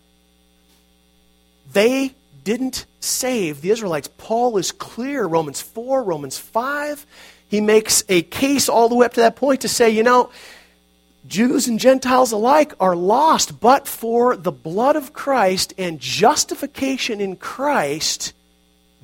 They 1.79 2.12
didn't 2.43 2.87
save 2.99 3.61
the 3.61 3.71
Israelites. 3.71 4.11
Paul 4.19 4.59
is 4.59 4.73
clear, 4.73 5.25
Romans 5.25 5.62
4, 5.62 6.03
Romans 6.03 6.37
5. 6.37 7.07
He 7.47 7.61
makes 7.61 8.03
a 8.09 8.23
case 8.23 8.69
all 8.69 8.88
the 8.88 8.97
way 8.97 9.07
up 9.07 9.14
to 9.14 9.21
that 9.21 9.37
point 9.37 9.61
to 9.61 9.69
say, 9.69 9.88
you 9.88 10.03
know, 10.03 10.31
Jews 11.29 11.69
and 11.69 11.79
Gentiles 11.79 12.33
alike 12.33 12.75
are 12.81 12.97
lost, 12.97 13.61
but 13.61 13.87
for 13.87 14.37
the 14.37 14.51
blood 14.51 14.97
of 14.97 15.12
Christ 15.12 15.73
and 15.79 16.01
justification 16.01 17.21
in 17.21 17.37
Christ, 17.37 18.33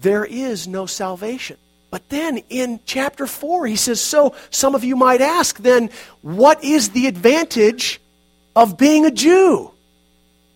there 0.01 0.25
is 0.25 0.67
no 0.67 0.87
salvation. 0.87 1.59
But 1.93 2.09
then 2.09 2.39
in 2.51 2.81
chapter 2.87 3.29
4, 3.29 3.69
he 3.69 3.77
says, 3.77 4.01
So 4.01 4.35
some 4.51 4.75
of 4.75 4.83
you 4.83 4.97
might 4.97 5.21
ask, 5.21 5.59
then, 5.59 5.91
what 6.23 6.65
is 6.65 6.89
the 6.89 7.07
advantage 7.07 8.01
of 8.57 8.77
being 8.77 9.07
a 9.07 9.13
Jew? 9.13 9.71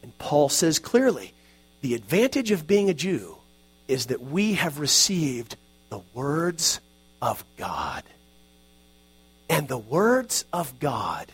And 0.03 0.19
Paul 0.19 0.49
says 0.49 0.81
clearly, 0.81 1.33
the 1.89 1.95
advantage 1.95 2.51
of 2.51 2.67
being 2.67 2.91
a 2.91 2.95
Jew 2.95 3.39
is 3.87 4.07
that 4.07 4.21
we 4.21 4.53
have 4.53 4.79
received 4.79 5.57
the 5.89 6.03
words 6.13 6.81
of 7.23 7.43
God. 7.57 8.03
And 9.49 9.69
the 9.69 9.79
words 9.79 10.45
of 10.53 10.79
God 10.81 11.33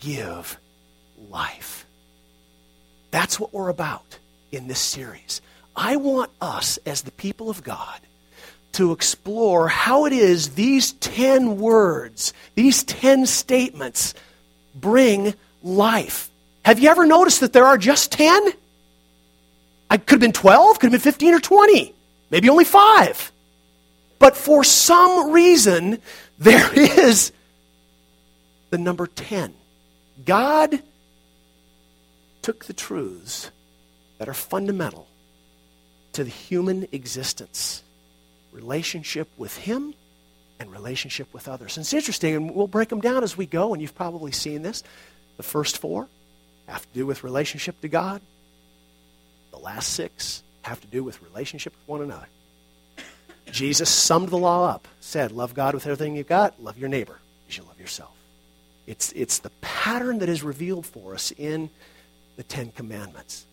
give 0.00 0.58
life. 1.28 1.84
That's 3.10 3.38
what 3.38 3.52
we're 3.52 3.68
about 3.68 4.18
in 4.52 4.68
this 4.68 4.78
series. 4.78 5.42
I 5.76 5.96
want 5.96 6.30
us, 6.40 6.78
as 6.86 7.02
the 7.02 7.12
people 7.12 7.50
of 7.50 7.62
God, 7.62 8.00
to 8.72 8.92
explore 8.92 9.68
how 9.68 10.06
it 10.06 10.14
is 10.14 10.54
these 10.54 10.92
10 10.92 11.58
words, 11.58 12.32
these 12.54 12.84
10 12.84 13.26
statements, 13.26 14.14
bring 14.74 15.34
life. 15.62 16.30
Have 16.64 16.78
you 16.78 16.88
ever 16.88 17.04
noticed 17.04 17.40
that 17.40 17.52
there 17.52 17.66
are 17.66 17.76
just 17.76 18.12
10? 18.12 18.54
I 19.90 19.96
could 19.96 20.16
have 20.16 20.20
been 20.20 20.32
12, 20.32 20.78
could 20.78 20.92
have 20.92 21.02
been 21.02 21.12
15 21.12 21.34
or 21.34 21.40
20, 21.40 21.94
maybe 22.30 22.48
only 22.48 22.64
five. 22.64 23.32
But 24.18 24.36
for 24.36 24.64
some 24.64 25.32
reason, 25.32 26.00
there 26.38 26.72
is 26.74 27.32
the 28.70 28.78
number 28.78 29.06
10. 29.06 29.54
God 30.24 30.82
took 32.42 32.64
the 32.64 32.72
truths 32.72 33.50
that 34.18 34.28
are 34.28 34.34
fundamental 34.34 35.06
to 36.12 36.24
the 36.24 36.30
human 36.30 36.88
existence 36.92 37.82
relationship 38.52 39.28
with 39.36 39.56
Him 39.56 39.94
and 40.58 40.72
relationship 40.72 41.32
with 41.32 41.48
others. 41.48 41.76
And 41.76 41.84
it's 41.84 41.92
interesting, 41.92 42.34
and 42.34 42.54
we'll 42.54 42.66
break 42.66 42.88
them 42.88 43.00
down 43.00 43.22
as 43.22 43.36
we 43.36 43.46
go, 43.46 43.72
and 43.72 43.80
you've 43.80 43.94
probably 43.94 44.32
seen 44.32 44.62
this. 44.62 44.82
The 45.36 45.42
first 45.42 45.78
four 45.78 46.08
have 46.66 46.82
to 46.82 46.88
do 46.92 47.06
with 47.06 47.22
relationship 47.22 47.80
to 47.82 47.88
God, 47.88 48.20
the 49.58 49.64
last 49.64 49.92
six 49.92 50.42
have 50.62 50.80
to 50.80 50.86
do 50.86 51.02
with 51.02 51.22
relationship 51.22 51.72
with 51.74 51.88
one 51.88 52.02
another. 52.02 52.28
Jesus 53.50 53.88
summed 53.88 54.28
the 54.28 54.38
law 54.38 54.68
up, 54.68 54.86
said, 55.00 55.32
Love 55.32 55.54
God 55.54 55.74
with 55.74 55.86
everything 55.86 56.16
you've 56.16 56.28
got, 56.28 56.62
love 56.62 56.78
your 56.78 56.88
neighbor 56.88 57.18
as 57.48 57.56
you 57.56 57.64
love 57.64 57.80
yourself. 57.80 58.14
It's, 58.86 59.12
it's 59.12 59.38
the 59.38 59.50
pattern 59.60 60.18
that 60.18 60.28
is 60.28 60.42
revealed 60.42 60.86
for 60.86 61.14
us 61.14 61.32
in 61.32 61.70
the 62.36 62.42
Ten 62.42 62.70
Commandments. 62.70 63.46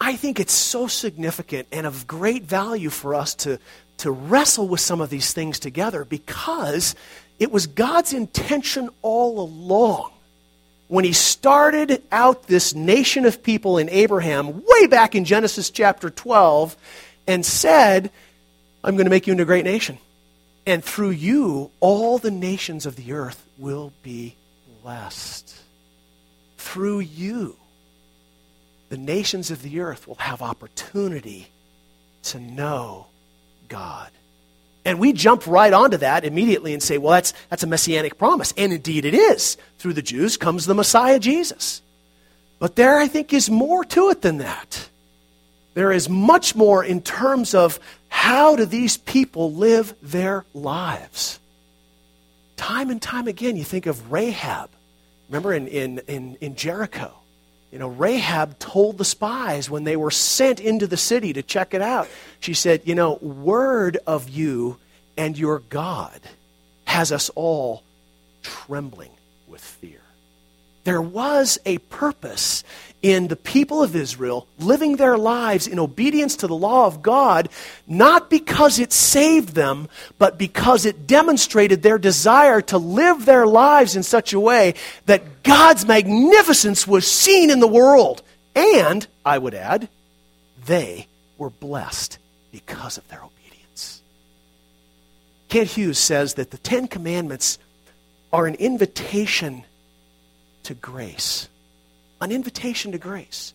I 0.00 0.14
think 0.14 0.38
it's 0.38 0.52
so 0.52 0.86
significant 0.86 1.68
and 1.72 1.86
of 1.86 2.06
great 2.06 2.44
value 2.44 2.90
for 2.90 3.14
us 3.14 3.34
to 3.36 3.58
to 3.98 4.12
wrestle 4.12 4.68
with 4.68 4.80
some 4.80 5.00
of 5.00 5.10
these 5.10 5.32
things 5.32 5.58
together 5.58 6.04
because 6.04 6.94
it 7.38 7.50
was 7.50 7.66
God's 7.66 8.12
intention 8.12 8.88
all 9.02 9.40
along 9.40 10.12
when 10.88 11.04
he 11.04 11.12
started 11.12 12.02
out 12.10 12.44
this 12.44 12.74
nation 12.74 13.24
of 13.26 13.42
people 13.42 13.78
in 13.78 13.88
Abraham, 13.90 14.62
way 14.66 14.86
back 14.86 15.14
in 15.14 15.24
Genesis 15.24 15.70
chapter 15.70 16.10
12, 16.10 16.76
and 17.26 17.44
said, 17.44 18.10
I'm 18.82 18.96
going 18.96 19.06
to 19.06 19.10
make 19.10 19.26
you 19.26 19.32
into 19.32 19.42
a 19.42 19.46
great 19.46 19.64
nation. 19.64 19.98
And 20.66 20.82
through 20.82 21.10
you, 21.10 21.70
all 21.80 22.18
the 22.18 22.30
nations 22.30 22.86
of 22.86 22.96
the 22.96 23.12
earth 23.12 23.42
will 23.58 23.92
be 24.02 24.34
blessed. 24.82 25.54
Through 26.56 27.00
you, 27.00 27.56
the 28.88 28.98
nations 28.98 29.50
of 29.50 29.62
the 29.62 29.80
earth 29.80 30.08
will 30.08 30.16
have 30.16 30.40
opportunity 30.40 31.48
to 32.24 32.40
know 32.40 33.06
God. 33.68 34.10
And 34.88 34.98
we 34.98 35.12
jump 35.12 35.46
right 35.46 35.74
onto 35.74 35.98
that 35.98 36.24
immediately 36.24 36.72
and 36.72 36.82
say, 36.82 36.96
well, 36.96 37.12
that's, 37.12 37.34
that's 37.50 37.62
a 37.62 37.66
messianic 37.66 38.16
promise. 38.16 38.54
And 38.56 38.72
indeed 38.72 39.04
it 39.04 39.12
is. 39.12 39.58
Through 39.76 39.92
the 39.92 40.00
Jews 40.00 40.38
comes 40.38 40.64
the 40.64 40.72
Messiah, 40.72 41.18
Jesus. 41.18 41.82
But 42.58 42.74
there, 42.74 42.98
I 42.98 43.06
think, 43.06 43.34
is 43.34 43.50
more 43.50 43.84
to 43.84 44.08
it 44.08 44.22
than 44.22 44.38
that. 44.38 44.88
There 45.74 45.92
is 45.92 46.08
much 46.08 46.56
more 46.56 46.82
in 46.82 47.02
terms 47.02 47.54
of 47.54 47.78
how 48.08 48.56
do 48.56 48.64
these 48.64 48.96
people 48.96 49.52
live 49.52 49.94
their 50.00 50.46
lives. 50.54 51.38
Time 52.56 52.88
and 52.88 53.02
time 53.02 53.28
again, 53.28 53.58
you 53.58 53.64
think 53.64 53.84
of 53.84 54.10
Rahab. 54.10 54.70
Remember 55.28 55.52
in, 55.52 55.68
in, 55.68 55.98
in, 56.08 56.38
in 56.40 56.56
Jericho? 56.56 57.12
You 57.70 57.78
know, 57.78 57.88
Rahab 57.88 58.58
told 58.58 58.96
the 58.96 59.04
spies 59.04 59.68
when 59.68 59.84
they 59.84 59.96
were 59.96 60.10
sent 60.10 60.58
into 60.58 60.86
the 60.86 60.96
city 60.96 61.32
to 61.34 61.42
check 61.42 61.74
it 61.74 61.82
out, 61.82 62.08
she 62.40 62.54
said, 62.54 62.82
You 62.84 62.94
know, 62.94 63.14
word 63.20 63.98
of 64.06 64.28
you 64.28 64.78
and 65.16 65.36
your 65.36 65.58
God 65.58 66.20
has 66.84 67.12
us 67.12 67.28
all 67.34 67.82
trembling 68.42 69.10
with 69.46 69.60
fear. 69.60 70.00
There 70.88 71.02
was 71.02 71.58
a 71.66 71.76
purpose 71.76 72.64
in 73.02 73.28
the 73.28 73.36
people 73.36 73.82
of 73.82 73.94
Israel 73.94 74.48
living 74.58 74.96
their 74.96 75.18
lives 75.18 75.66
in 75.66 75.78
obedience 75.78 76.36
to 76.36 76.46
the 76.46 76.54
law 76.54 76.86
of 76.86 77.02
God, 77.02 77.50
not 77.86 78.30
because 78.30 78.78
it 78.78 78.90
saved 78.90 79.50
them, 79.50 79.90
but 80.16 80.38
because 80.38 80.86
it 80.86 81.06
demonstrated 81.06 81.82
their 81.82 81.98
desire 81.98 82.62
to 82.62 82.78
live 82.78 83.26
their 83.26 83.46
lives 83.46 83.96
in 83.96 84.02
such 84.02 84.32
a 84.32 84.40
way 84.40 84.72
that 85.04 85.42
God's 85.42 85.84
magnificence 85.84 86.86
was 86.86 87.06
seen 87.06 87.50
in 87.50 87.60
the 87.60 87.66
world. 87.66 88.22
And, 88.54 89.06
I 89.26 89.36
would 89.36 89.52
add, 89.52 89.90
they 90.64 91.06
were 91.36 91.50
blessed 91.50 92.16
because 92.50 92.96
of 92.96 93.06
their 93.08 93.22
obedience. 93.22 94.00
Kent 95.50 95.68
Hughes 95.68 95.98
says 95.98 96.32
that 96.36 96.50
the 96.50 96.56
Ten 96.56 96.88
Commandments 96.88 97.58
are 98.32 98.46
an 98.46 98.54
invitation 98.54 99.64
to 100.64 100.74
grace. 100.74 101.48
An 102.20 102.32
invitation 102.32 102.92
to 102.92 102.98
grace. 102.98 103.54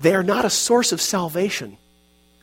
They 0.00 0.14
are 0.14 0.22
not 0.22 0.44
a 0.44 0.50
source 0.50 0.92
of 0.92 1.00
salvation. 1.00 1.76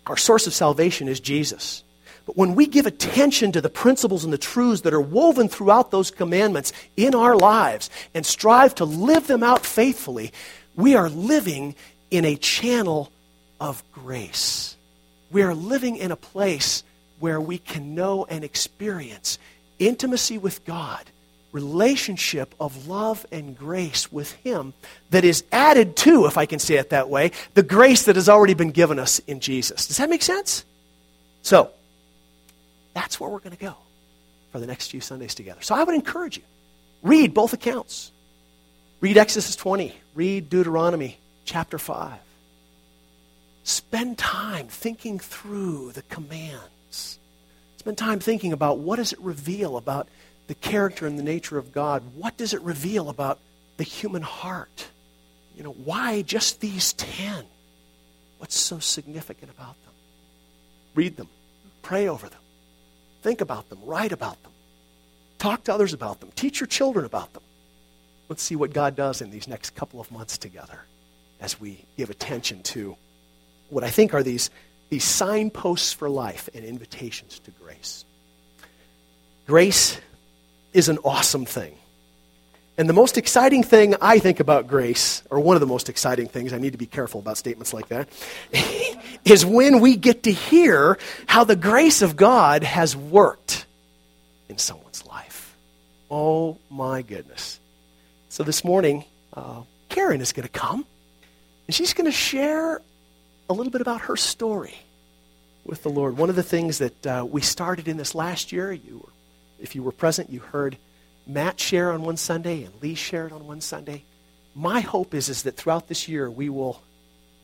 Our 0.07 0.17
source 0.17 0.47
of 0.47 0.53
salvation 0.53 1.07
is 1.07 1.19
Jesus. 1.19 1.83
But 2.25 2.37
when 2.37 2.55
we 2.55 2.67
give 2.67 2.85
attention 2.85 3.51
to 3.53 3.61
the 3.61 3.69
principles 3.69 4.23
and 4.23 4.31
the 4.31 4.37
truths 4.37 4.81
that 4.81 4.93
are 4.93 5.01
woven 5.01 5.49
throughout 5.49 5.91
those 5.91 6.11
commandments 6.11 6.73
in 6.95 7.15
our 7.15 7.35
lives 7.35 7.89
and 8.13 8.25
strive 8.25 8.75
to 8.75 8.85
live 8.85 9.27
them 9.27 9.43
out 9.43 9.65
faithfully, 9.65 10.31
we 10.75 10.95
are 10.95 11.09
living 11.09 11.75
in 12.11 12.25
a 12.25 12.35
channel 12.35 13.11
of 13.59 13.83
grace. 13.91 14.75
We 15.31 15.41
are 15.43 15.53
living 15.53 15.97
in 15.97 16.11
a 16.11 16.15
place 16.15 16.83
where 17.19 17.41
we 17.41 17.57
can 17.57 17.95
know 17.95 18.25
and 18.25 18.43
experience 18.43 19.37
intimacy 19.77 20.37
with 20.37 20.63
God 20.65 21.03
relationship 21.51 22.53
of 22.59 22.87
love 22.87 23.25
and 23.31 23.57
grace 23.57 24.11
with 24.11 24.31
Him 24.33 24.73
that 25.09 25.25
is 25.25 25.43
added 25.51 25.95
to, 25.97 26.25
if 26.25 26.37
I 26.37 26.45
can 26.45 26.59
say 26.59 26.75
it 26.75 26.91
that 26.91 27.09
way, 27.09 27.31
the 27.53 27.63
grace 27.63 28.03
that 28.03 28.15
has 28.15 28.29
already 28.29 28.53
been 28.53 28.71
given 28.71 28.99
us 28.99 29.19
in 29.19 29.39
Jesus. 29.39 29.87
Does 29.87 29.97
that 29.97 30.09
make 30.09 30.21
sense? 30.21 30.65
So, 31.41 31.71
that's 32.93 33.19
where 33.19 33.29
we're 33.29 33.39
going 33.39 33.55
to 33.55 33.61
go 33.61 33.75
for 34.51 34.59
the 34.59 34.67
next 34.67 34.91
few 34.91 35.01
Sundays 35.01 35.35
together. 35.35 35.61
So 35.61 35.75
I 35.75 35.83
would 35.83 35.95
encourage 35.95 36.37
you 36.37 36.43
read 37.01 37.33
both 37.33 37.53
accounts. 37.53 38.11
Read 39.01 39.17
Exodus 39.17 39.55
20, 39.55 39.95
read 40.13 40.49
Deuteronomy 40.49 41.17
chapter 41.45 41.77
5. 41.77 42.19
Spend 43.63 44.17
time 44.17 44.67
thinking 44.67 45.19
through 45.19 45.93
the 45.93 46.01
commands. 46.03 47.19
Spend 47.77 47.97
time 47.97 48.19
thinking 48.19 48.51
about 48.51 48.79
what 48.79 48.97
does 48.97 49.13
it 49.13 49.19
reveal 49.21 49.77
about 49.77 50.09
the 50.49 50.55
character 50.55 51.05
and 51.05 51.17
the 51.17 51.23
nature 51.23 51.59
of 51.59 51.71
God, 51.71 52.01
what 52.15 52.35
does 52.35 52.55
it 52.55 52.61
reveal 52.63 53.09
about 53.09 53.37
the 53.77 53.83
human 53.83 54.23
heart? 54.23 54.87
You 55.55 55.61
know, 55.61 55.73
why 55.73 56.23
just 56.23 56.59
these 56.59 56.93
10? 56.93 57.45
What's 58.39 58.57
so 58.57 58.79
significant 58.79 59.51
about 59.51 59.75
them? 59.83 59.93
Read 60.95 61.17
them, 61.17 61.29
pray 61.83 62.07
over 62.07 62.27
them, 62.27 62.41
think 63.21 63.41
about 63.41 63.69
them, 63.69 63.77
write 63.85 64.11
about 64.11 64.41
them, 64.41 64.51
talk 65.37 65.65
to 65.65 65.73
others 65.73 65.93
about 65.93 66.19
them, 66.19 66.31
teach 66.35 66.59
your 66.59 66.67
children 66.67 67.05
about 67.05 67.31
them. 67.33 67.43
Let's 68.27 68.41
see 68.41 68.55
what 68.55 68.73
God 68.73 68.95
does 68.95 69.21
in 69.21 69.29
these 69.29 69.47
next 69.47 69.75
couple 69.75 70.01
of 70.01 70.11
months 70.11 70.39
together 70.39 70.79
as 71.39 71.61
we 71.61 71.85
give 71.95 72.09
attention 72.09 72.63
to 72.63 72.97
what 73.69 73.83
I 73.83 73.91
think 73.91 74.15
are 74.15 74.23
these, 74.23 74.49
these 74.89 75.03
signposts 75.03 75.93
for 75.93 76.09
life 76.09 76.49
and 76.55 76.65
invitations 76.65 77.37
to 77.41 77.51
grace. 77.51 78.03
Grace 79.45 79.99
is 80.73 80.89
an 80.89 80.97
awesome 80.99 81.45
thing. 81.45 81.75
And 82.77 82.87
the 82.87 82.93
most 82.93 83.17
exciting 83.17 83.61
thing 83.63 83.95
I 83.99 84.19
think 84.19 84.39
about 84.39 84.67
grace, 84.67 85.21
or 85.29 85.41
one 85.41 85.57
of 85.57 85.59
the 85.59 85.67
most 85.67 85.89
exciting 85.89 86.27
things, 86.27 86.53
I 86.53 86.59
need 86.59 86.71
to 86.71 86.77
be 86.77 86.85
careful 86.85 87.19
about 87.19 87.37
statements 87.37 87.73
like 87.73 87.89
that, 87.89 88.07
is 89.25 89.45
when 89.45 89.81
we 89.81 89.97
get 89.97 90.23
to 90.23 90.31
hear 90.31 90.97
how 91.27 91.43
the 91.43 91.57
grace 91.57 92.01
of 92.01 92.15
God 92.15 92.63
has 92.63 92.95
worked 92.95 93.65
in 94.47 94.57
someone's 94.57 95.05
life. 95.05 95.57
Oh 96.09 96.57
my 96.69 97.01
goodness. 97.01 97.59
So 98.29 98.43
this 98.43 98.63
morning, 98.63 99.03
uh, 99.33 99.63
Karen 99.89 100.21
is 100.21 100.31
going 100.31 100.47
to 100.47 100.51
come, 100.51 100.85
and 101.67 101.75
she's 101.75 101.93
going 101.93 102.05
to 102.05 102.15
share 102.15 102.81
a 103.49 103.53
little 103.53 103.71
bit 103.71 103.81
about 103.81 104.01
her 104.01 104.15
story 104.15 104.75
with 105.65 105.83
the 105.83 105.89
Lord. 105.89 106.17
One 106.17 106.29
of 106.29 106.37
the 106.37 106.43
things 106.43 106.77
that 106.77 107.05
uh, 107.05 107.27
we 107.29 107.41
started 107.41 107.89
in 107.89 107.97
this 107.97 108.15
last 108.15 108.53
year, 108.53 108.71
you 108.71 108.99
were 108.99 109.13
if 109.61 109.75
you 109.75 109.83
were 109.83 109.91
present, 109.91 110.29
you 110.29 110.39
heard 110.39 110.77
Matt 111.27 111.59
share 111.59 111.91
on 111.91 112.01
one 112.01 112.17
Sunday 112.17 112.63
and 112.63 112.73
Lee 112.81 112.95
shared 112.95 113.31
on 113.31 113.45
one 113.45 113.61
Sunday. 113.61 114.03
My 114.55 114.79
hope 114.79 115.13
is, 115.13 115.29
is 115.29 115.43
that 115.43 115.55
throughout 115.55 115.87
this 115.87 116.07
year 116.07 116.29
we 116.29 116.49
will 116.49 116.81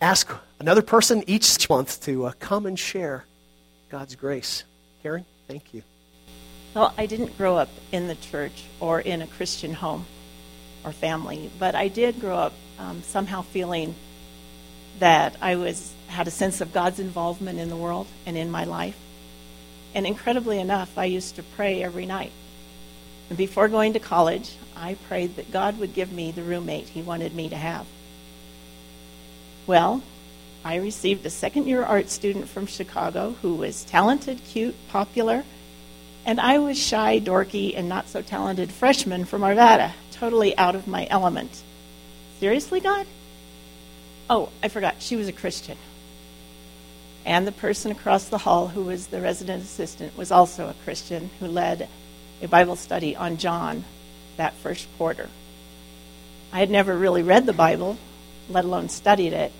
ask 0.02 0.32
another 0.60 0.82
person 0.82 1.24
each 1.28 1.70
month 1.70 2.02
to 2.04 2.26
uh, 2.26 2.32
come 2.40 2.66
and 2.66 2.78
share 2.78 3.26
God's 3.90 4.16
grace. 4.16 4.64
Karen, 5.04 5.26
thank 5.48 5.74
you. 5.74 5.84
Well, 6.74 6.94
I 6.98 7.06
didn't 7.06 7.38
grow 7.38 7.58
up 7.58 7.70
in 7.92 8.08
the 8.08 8.16
church 8.16 8.64
or 8.80 9.00
in 9.00 9.22
a 9.22 9.28
Christian 9.28 9.74
home 9.74 10.06
or 10.84 10.92
family, 10.92 11.50
but 11.58 11.76
I 11.76 11.88
did 11.88 12.20
grow 12.20 12.36
up 12.36 12.54
um, 12.80 13.02
somehow 13.04 13.44
feeling 13.44 13.96
that 15.00 15.38
I 15.42 15.56
was 15.56 15.94
had 16.08 16.28
a 16.28 16.32
sense 16.32 16.62
of 16.62 16.74
God's 16.74 17.00
involvement 17.00 17.60
in 17.60 17.70
the 17.70 17.76
world 17.76 18.08
and 18.26 18.38
in 18.38 18.52
my 18.52 18.66
life. 18.66 18.98
And 19.96 20.06
incredibly 20.06 20.60
enough, 20.60 20.98
I 20.98 21.06
used 21.06 21.38
to 21.38 21.44
pray 21.44 21.82
every 21.82 22.06
night. 22.06 22.34
And 23.30 23.38
before 23.38 23.70
going 23.70 23.94
to 23.94 24.00
college, 24.00 24.58
I 24.76 24.96
prayed 25.08 25.38
that 25.38 25.54
God 25.54 25.80
would 25.80 25.94
give 25.96 26.12
me 26.12 26.32
the 26.32 26.44
roommate 26.44 26.90
he 26.90 27.02
wanted 27.02 27.34
me 27.34 27.48
to 27.48 27.56
have. 27.56 27.88
Well, 29.66 30.04
I 30.66 30.76
received 30.76 31.26
a 31.26 31.30
second 31.30 31.68
year 31.68 31.82
art 31.82 32.10
student 32.10 32.50
from 32.50 32.68
Chicago 32.68 33.36
who 33.42 33.56
was 33.56 33.86
talented, 33.86 34.42
cute, 34.44 34.76
popular, 34.90 35.46
and 36.26 36.42
I 36.42 36.60
was 36.60 36.78
shy, 36.78 37.20
dorky, 37.20 37.74
and 37.76 37.88
not 37.88 38.10
so 38.10 38.22
talented 38.22 38.72
freshman 38.72 39.26
from 39.26 39.44
Arvada, 39.44 39.94
totally 40.12 40.58
out 40.58 40.76
of 40.76 40.88
my 40.88 41.08
element. 41.10 41.64
Seriously, 42.40 42.82
God? 42.82 43.08
Oh, 44.30 44.50
I 44.62 44.68
forgot. 44.68 44.96
She 45.00 45.16
was 45.16 45.28
a 45.28 45.32
Christian 45.32 45.78
and 47.26 47.48
the 47.48 47.52
person 47.52 47.92
across 47.92 48.30
the 48.30 48.38
hall 48.38 48.68
who 48.68 48.84
was 48.84 49.08
the 49.08 49.20
resident 49.20 49.64
assistant 49.64 50.16
was 50.18 50.32
also 50.32 50.70
a 50.70 50.76
Christian 50.84 51.30
who 51.40 51.48
led 51.48 51.90
a 52.42 52.48
Bible 52.48 52.76
study 52.76 53.16
on 53.16 53.38
John 53.38 53.84
that 54.38 54.54
first 54.54 54.88
quarter. 54.98 55.30
I 56.54 56.60
had 56.60 56.70
never 56.70 56.96
really 56.96 57.24
read 57.24 57.46
the 57.46 57.54
Bible, 57.54 57.98
let 58.50 58.64
alone 58.64 58.90
studied 58.90 59.34
it, 59.34 59.52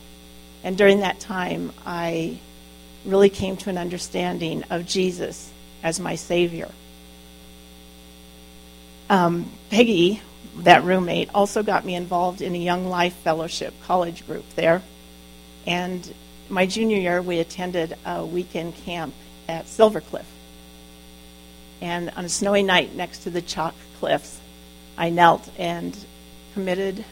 and 0.64 0.78
during 0.78 1.00
that 1.00 1.20
time 1.20 1.72
I 1.86 2.40
really 3.04 3.30
came 3.30 3.58
to 3.58 3.70
an 3.70 3.78
understanding 3.78 4.64
of 4.70 4.86
Jesus 4.86 5.52
as 5.84 6.00
my 6.00 6.16
Savior. 6.16 6.70
Um, 9.10 9.52
Peggy, 9.70 10.22
that 10.58 10.84
roommate, 10.84 11.30
also 11.34 11.62
got 11.62 11.86
me 11.86 11.96
involved 11.96 12.42
in 12.42 12.56
a 12.56 12.58
Young 12.58 12.88
Life 12.88 13.14
Fellowship 13.14 13.74
college 13.84 14.26
group 14.26 14.46
there. 14.56 14.82
And 15.68 16.12
my 16.50 16.66
junior 16.66 16.98
year, 16.98 17.22
we 17.22 17.40
attended 17.40 17.98
a 18.06 18.26
weekend 18.26 18.76
camp 18.76 19.14
at 19.48 19.68
Silver 19.68 20.02
Cliff. 20.02 20.30
And 21.82 22.12
on 22.16 22.26
a 22.26 22.30
snowy 22.30 22.64
night 22.64 22.96
next 22.96 23.20
to 23.20 23.30
the 23.30 23.42
chalk 23.42 23.76
cliffs, 24.00 24.40
I 24.98 25.10
knelt 25.10 25.50
and 25.58 25.96
committed 26.54 27.04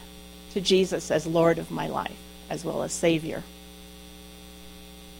to 0.52 0.60
Jesus 0.60 1.10
as 1.10 1.26
Lord 1.26 1.58
of 1.58 1.70
my 1.70 1.88
life, 1.88 2.16
as 2.48 2.64
well 2.64 2.82
as 2.82 2.92
Savior. 2.92 3.42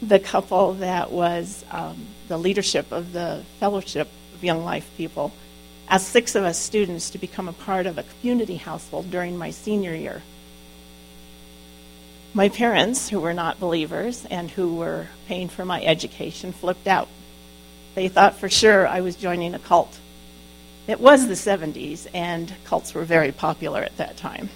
The 0.01 0.19
couple 0.19 0.75
that 0.75 1.11
was 1.11 1.65
um, 1.71 2.07
the 2.29 2.39
leadership 2.39 2.91
of 2.93 3.13
the 3.13 3.43
Fellowship 3.61 4.09
of 4.35 4.45
Young 4.45 4.65
Life 4.65 4.91
people 4.97 5.33
asked 5.89 6.09
six 6.09 6.35
of 6.35 6.45
us 6.45 6.59
students 6.59 7.11
to 7.11 7.19
become 7.19 7.49
a 7.49 7.53
part 7.53 7.87
of 7.87 7.99
a 7.99 8.05
community 8.05 8.57
household 8.57 9.11
during 9.11 9.37
my 9.37 9.51
senior 9.51 9.95
year. 9.95 10.23
My 12.37 12.49
parents, 12.49 13.09
who 13.09 13.21
were 13.21 13.33
not 13.33 13.61
believers 13.61 14.27
and 14.29 14.51
who 14.51 14.75
were 14.75 15.07
paying 15.29 15.49
for 15.49 15.65
my 15.65 15.81
education, 15.85 16.51
flipped 16.53 16.89
out. 16.89 17.07
They 17.95 18.09
thought 18.09 18.41
for 18.41 18.49
sure 18.49 18.89
I 18.89 19.03
was 19.03 19.15
joining 19.15 19.55
a 19.55 19.61
cult. 19.61 19.97
It 20.89 20.99
was 20.99 21.29
the 21.29 21.35
70s, 21.35 22.09
and 22.13 22.53
cults 22.65 22.93
were 22.93 23.05
very 23.05 23.31
popular 23.31 23.83
at 23.83 23.97
that 23.99 24.17
time. 24.17 24.51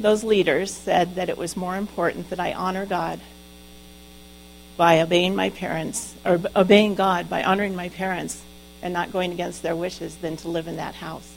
Those 0.00 0.24
leaders 0.24 0.72
said 0.72 1.16
that 1.16 1.28
it 1.28 1.36
was 1.36 1.58
more 1.58 1.76
important 1.76 2.30
that 2.30 2.40
I 2.40 2.54
honor 2.54 2.86
God 2.86 3.20
by 4.78 5.02
obeying 5.02 5.36
my 5.36 5.50
parents, 5.50 6.14
or 6.24 6.40
obeying 6.56 6.94
God 6.94 7.28
by 7.28 7.44
honoring 7.44 7.76
my 7.76 7.90
parents 7.90 8.40
and 8.80 8.94
not 8.94 9.12
going 9.12 9.32
against 9.32 9.62
their 9.62 9.76
wishes 9.76 10.16
than 10.16 10.38
to 10.38 10.48
live 10.48 10.68
in 10.68 10.76
that 10.76 10.94
house. 10.94 11.34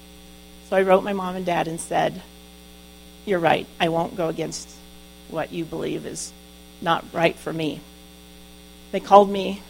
So 0.69 0.77
I 0.77 0.83
wrote 0.83 1.03
my 1.03 1.11
mom 1.11 1.35
and 1.35 1.45
dad 1.45 1.67
and 1.67 1.77
said, 1.77 2.21
You're 3.25 3.39
right, 3.39 3.67
I 3.81 3.89
won't 3.89 4.15
go 4.15 4.29
against 4.29 4.69
what 5.33 5.51
you 5.51 5.65
believe 5.65 6.05
is 6.05 6.31
not 6.81 7.03
right 7.11 7.35
for 7.35 7.51
me. 7.51 7.81
They 8.91 8.99
called 8.99 9.29
me. 9.29 9.61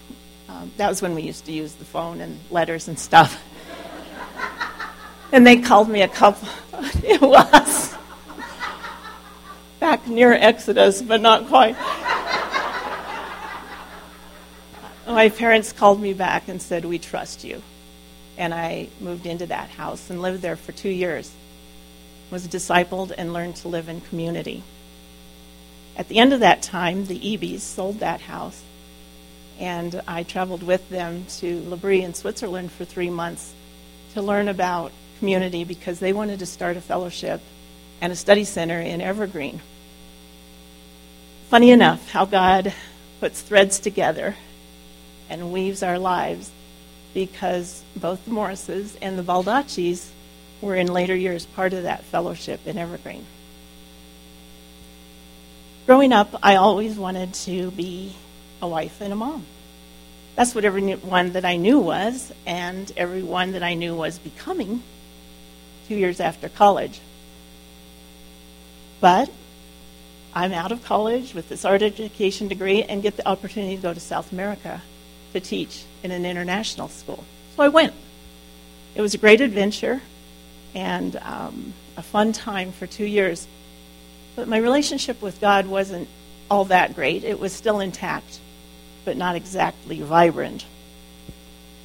Um, 0.50 0.72
that 0.78 0.90
was 0.90 1.02
when 1.02 1.16
we 1.16 1.24
used 1.24 1.46
to 1.46 1.52
use 1.52 1.74
the 1.74 1.86
phone 1.86 2.22
and 2.22 2.40
letters 2.52 2.88
and 2.88 3.00
stuff. 3.00 3.42
and 5.32 5.48
they 5.48 5.58
called 5.62 5.90
me 5.90 6.02
a 6.02 6.08
couple. 6.08 6.48
it 7.04 7.22
was 7.22 7.96
back 9.80 10.08
near 10.08 10.34
Exodus, 10.34 11.02
but 11.02 11.22
not 11.22 11.48
quite. 11.48 11.76
My 15.08 15.30
parents 15.30 15.72
called 15.72 16.02
me 16.02 16.14
back 16.14 16.48
and 16.48 16.62
said, 16.62 16.86
We 16.86 17.00
trust 17.00 17.44
you. 17.44 17.62
And 18.38 18.54
I 18.54 18.90
moved 19.00 19.26
into 19.26 19.46
that 19.48 19.70
house 19.70 20.10
and 20.10 20.22
lived 20.22 20.42
there 20.42 20.56
for 20.56 20.72
two 20.72 20.90
years. 20.90 21.32
Was 22.32 22.48
discipled 22.48 23.14
and 23.18 23.32
learned 23.32 23.58
to 23.58 23.68
live 23.68 23.90
in 23.90 24.02
community. 24.02 24.64
At 25.96 26.08
the 26.08 26.18
end 26.18 26.34
of 26.34 26.40
that 26.40 26.64
time, 26.64 27.06
the 27.06 27.34
Ebes 27.34 27.62
sold 27.62 28.00
that 28.00 28.22
house, 28.22 28.64
and 29.60 30.02
I 30.08 30.24
traveled 30.24 30.64
with 30.64 30.90
them 30.90 31.26
to 31.38 31.62
L'Abri 31.70 32.02
in 32.02 32.16
Switzerland 32.16 32.72
for 32.72 32.84
three 32.84 33.12
months 33.12 33.54
to 34.14 34.22
learn 34.22 34.48
about 34.48 34.92
community 35.20 35.64
because 35.64 36.00
they 36.00 36.12
wanted 36.12 36.40
to 36.40 36.48
start 36.48 36.78
a 36.78 36.82
fellowship 36.82 37.42
and 38.02 38.12
a 38.12 38.16
study 38.16 38.44
center 38.44 38.80
in 38.80 39.02
Evergreen. 39.02 39.62
Funny 41.50 41.70
enough, 41.70 42.10
how 42.10 42.26
God 42.26 42.74
puts 43.20 43.42
threads 43.42 43.80
together 43.80 44.36
and 45.30 45.54
weaves 45.54 45.84
our 45.84 46.00
lives 46.00 46.50
because 47.14 47.84
both 47.96 48.26
the 48.26 48.32
Morrises 48.32 48.98
and 49.00 49.18
the 49.18 49.24
Baldaccis 49.24 50.10
were 50.60 50.76
in 50.76 50.88
later 50.88 51.16
years 51.16 51.46
part 51.46 51.74
of 51.74 51.84
that 51.84 52.04
fellowship 52.06 52.66
in 52.66 52.80
Evergreen 52.80 53.28
growing 55.86 56.14
up, 56.14 56.36
I 56.42 56.56
always 56.56 56.98
wanted 56.98 57.34
to 57.46 57.72
be 57.72 58.14
a 58.62 58.68
wife 58.68 59.02
and 59.02 59.12
a 59.12 59.16
mom. 59.16 59.46
That's 60.36 60.56
what 60.56 60.66
everyone 60.66 61.34
that 61.34 61.46
I 61.46 61.58
knew 61.58 61.80
was, 61.80 62.32
and 62.46 62.92
everyone 62.98 63.52
that 63.52 63.64
I 63.64 63.76
knew 63.76 63.94
was 63.96 64.18
becoming 64.18 64.82
two 65.88 65.96
years 65.96 66.20
after 66.20 66.50
college. 66.50 67.00
But 69.00 69.30
I'm 70.34 70.54
out 70.54 70.72
of 70.72 70.84
college 70.84 71.34
with 71.34 71.50
this 71.50 71.66
art 71.66 71.84
education 71.84 72.48
degree 72.48 72.84
and 72.84 73.04
get 73.04 73.18
the 73.18 73.28
opportunity 73.28 73.76
to 73.76 73.82
go 73.82 73.94
to 73.94 74.00
South 74.00 74.32
America 74.32 74.82
to 75.34 75.40
teach 75.40 75.84
in 76.02 76.12
an 76.12 76.26
international 76.26 76.88
school. 76.88 77.24
So 77.56 77.64
I 77.64 77.68
went. 77.68 77.94
It 78.96 79.02
was 79.02 79.14
a 79.14 79.18
great 79.18 79.42
adventure 79.42 80.02
and 80.74 81.16
um, 81.18 81.74
a 81.98 82.02
fun 82.02 82.32
time 82.32 82.72
for 82.72 82.88
two 82.88 83.06
years. 83.06 83.48
But 84.36 84.48
my 84.48 84.58
relationship 84.58 85.22
with 85.22 85.40
God 85.40 85.68
wasn't 85.68 86.08
all 86.50 86.66
that 86.66 86.96
great. 86.96 87.24
It 87.24 87.40
was 87.40 87.54
still 87.54 87.80
intact, 87.80 88.40
but 89.06 89.18
not 89.18 89.36
exactly 89.36 90.02
vibrant. 90.02 90.66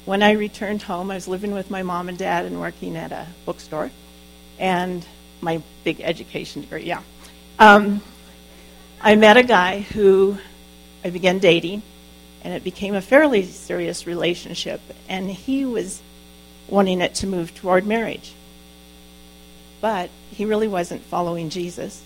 When 0.05 0.23
I 0.23 0.31
returned 0.31 0.81
home, 0.81 1.11
I 1.11 1.15
was 1.15 1.27
living 1.27 1.53
with 1.53 1.69
my 1.69 1.83
mom 1.83 2.09
and 2.09 2.17
dad 2.17 2.45
and 2.45 2.59
working 2.59 2.95
at 2.95 3.11
a 3.11 3.27
bookstore, 3.45 3.91
and 4.57 5.05
my 5.41 5.61
big 5.83 6.01
education 6.01 6.61
degree, 6.61 6.83
yeah. 6.83 7.01
Um, 7.59 8.01
I 9.01 9.15
met 9.15 9.37
a 9.37 9.43
guy 9.43 9.81
who 9.81 10.37
I 11.03 11.09
began 11.11 11.39
dating, 11.39 11.83
and 12.43 12.53
it 12.53 12.63
became 12.63 12.95
a 12.95 13.01
fairly 13.01 13.43
serious 13.43 14.07
relationship, 14.07 14.81
and 15.07 15.29
he 15.29 15.65
was 15.65 16.01
wanting 16.67 17.01
it 17.01 17.15
to 17.15 17.27
move 17.27 17.53
toward 17.55 17.85
marriage. 17.85 18.33
But 19.81 20.09
he 20.31 20.45
really 20.45 20.67
wasn't 20.67 21.03
following 21.03 21.49
Jesus. 21.49 22.03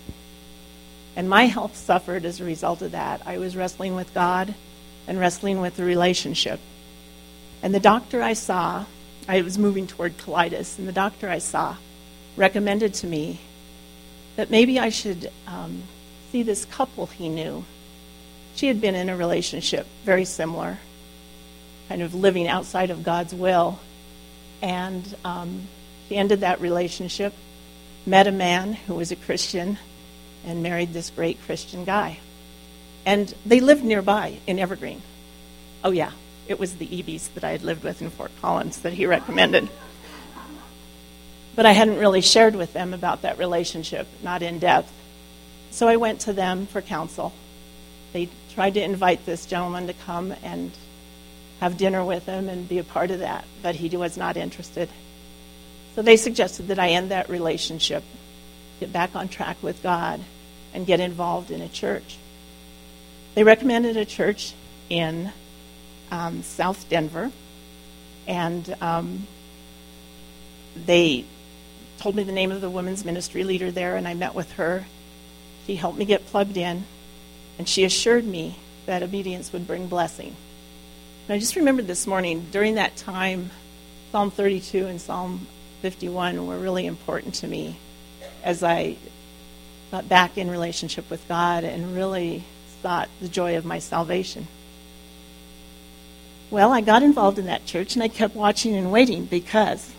And 1.16 1.28
my 1.28 1.44
health 1.44 1.76
suffered 1.76 2.24
as 2.24 2.40
a 2.40 2.44
result 2.44 2.82
of 2.82 2.92
that. 2.92 3.22
I 3.24 3.38
was 3.38 3.56
wrestling 3.56 3.94
with 3.94 4.12
God 4.14 4.54
and 5.06 5.18
wrestling 5.18 5.60
with 5.60 5.76
the 5.76 5.84
relationship. 5.84 6.60
And 7.62 7.74
the 7.74 7.80
doctor 7.80 8.22
I 8.22 8.32
saw, 8.32 8.84
I 9.28 9.42
was 9.42 9.56
moving 9.58 9.86
toward 9.86 10.18
colitis, 10.18 10.78
and 10.78 10.88
the 10.88 10.92
doctor 10.92 11.28
I 11.28 11.38
saw 11.38 11.76
recommended 12.36 12.94
to 12.94 13.06
me 13.06 13.40
that 14.36 14.50
maybe 14.50 14.78
I 14.78 14.88
should 14.88 15.30
um, 15.46 15.84
see 16.32 16.42
this 16.42 16.64
couple 16.64 17.06
he 17.06 17.28
knew. 17.28 17.64
She 18.56 18.66
had 18.66 18.80
been 18.80 18.94
in 18.94 19.08
a 19.08 19.16
relationship 19.16 19.86
very 20.04 20.24
similar, 20.24 20.78
kind 21.88 22.02
of 22.02 22.14
living 22.14 22.48
outside 22.48 22.90
of 22.90 23.04
God's 23.04 23.34
will. 23.34 23.78
And 24.60 25.14
um, 25.24 25.68
she 26.08 26.16
ended 26.16 26.40
that 26.40 26.60
relationship, 26.60 27.34
met 28.04 28.26
a 28.26 28.32
man 28.32 28.72
who 28.72 28.94
was 28.94 29.12
a 29.12 29.16
Christian 29.16 29.78
and 30.46 30.62
married 30.62 30.92
this 30.92 31.10
great 31.10 31.40
Christian 31.42 31.84
guy. 31.84 32.18
And 33.06 33.32
they 33.44 33.60
lived 33.60 33.84
nearby 33.84 34.38
in 34.46 34.58
Evergreen. 34.58 35.02
Oh, 35.82 35.90
yeah, 35.90 36.12
it 36.48 36.58
was 36.58 36.76
the 36.76 36.98
Ebes 36.98 37.28
that 37.34 37.44
I 37.44 37.50
had 37.50 37.62
lived 37.62 37.84
with 37.84 38.00
in 38.00 38.10
Fort 38.10 38.30
Collins 38.40 38.78
that 38.82 38.94
he 38.94 39.06
recommended. 39.06 39.68
But 41.54 41.66
I 41.66 41.72
hadn't 41.72 41.98
really 41.98 42.20
shared 42.20 42.56
with 42.56 42.72
them 42.72 42.94
about 42.94 43.22
that 43.22 43.38
relationship, 43.38 44.06
not 44.22 44.42
in 44.42 44.58
depth. 44.58 44.92
So 45.70 45.88
I 45.88 45.96
went 45.96 46.20
to 46.20 46.32
them 46.32 46.66
for 46.66 46.80
counsel. 46.80 47.32
They 48.12 48.28
tried 48.54 48.74
to 48.74 48.82
invite 48.82 49.26
this 49.26 49.46
gentleman 49.46 49.86
to 49.88 49.92
come 49.92 50.34
and 50.42 50.70
have 51.60 51.76
dinner 51.76 52.04
with 52.04 52.26
him 52.26 52.48
and 52.48 52.68
be 52.68 52.78
a 52.78 52.84
part 52.84 53.10
of 53.10 53.20
that, 53.20 53.44
but 53.62 53.74
he 53.76 53.96
was 53.96 54.16
not 54.16 54.36
interested. 54.36 54.88
So 55.94 56.02
they 56.02 56.16
suggested 56.16 56.68
that 56.68 56.78
I 56.78 56.90
end 56.90 57.10
that 57.10 57.28
relationship, 57.28 58.02
get 58.80 58.92
back 58.92 59.14
on 59.14 59.28
track 59.28 59.62
with 59.62 59.82
God, 59.82 60.20
and 60.74 60.86
get 60.86 61.00
involved 61.00 61.50
in 61.50 61.62
a 61.62 61.68
church. 61.68 62.18
They 63.34 63.44
recommended 63.44 63.96
a 63.96 64.04
church 64.04 64.52
in 64.90 65.32
um, 66.10 66.42
South 66.42 66.88
Denver, 66.88 67.30
and 68.26 68.76
um, 68.80 69.26
they 70.76 71.24
told 71.98 72.16
me 72.16 72.24
the 72.24 72.32
name 72.32 72.52
of 72.52 72.60
the 72.60 72.68
women's 72.68 73.04
ministry 73.04 73.44
leader 73.44 73.70
there, 73.70 73.96
and 73.96 74.06
I 74.06 74.14
met 74.14 74.34
with 74.34 74.52
her. 74.52 74.84
She 75.66 75.76
helped 75.76 75.98
me 75.98 76.04
get 76.04 76.26
plugged 76.26 76.56
in, 76.56 76.84
and 77.58 77.68
she 77.68 77.84
assured 77.84 78.24
me 78.24 78.56
that 78.86 79.02
obedience 79.02 79.52
would 79.52 79.66
bring 79.66 79.86
blessing. 79.86 80.36
And 81.26 81.34
I 81.34 81.38
just 81.38 81.56
remembered 81.56 81.86
this 81.86 82.06
morning, 82.06 82.46
during 82.50 82.74
that 82.74 82.96
time, 82.96 83.50
Psalm 84.12 84.30
32 84.30 84.86
and 84.86 85.00
Psalm 85.00 85.46
51 85.80 86.46
were 86.46 86.58
really 86.58 86.86
important 86.86 87.34
to 87.36 87.46
me 87.46 87.76
as 88.42 88.62
I 88.62 88.96
got 89.94 90.08
back 90.08 90.36
in 90.36 90.50
relationship 90.50 91.08
with 91.08 91.28
God 91.28 91.62
and 91.62 91.94
really 91.94 92.42
sought 92.82 93.08
the 93.20 93.28
joy 93.28 93.56
of 93.56 93.64
my 93.64 93.78
salvation. 93.78 94.48
Well, 96.50 96.72
I 96.72 96.80
got 96.80 97.04
involved 97.04 97.38
in 97.38 97.46
that 97.46 97.64
church 97.64 97.94
and 97.94 98.02
I 98.02 98.08
kept 98.08 98.34
watching 98.34 98.74
and 98.74 98.90
waiting 98.90 99.24
because, 99.26 99.92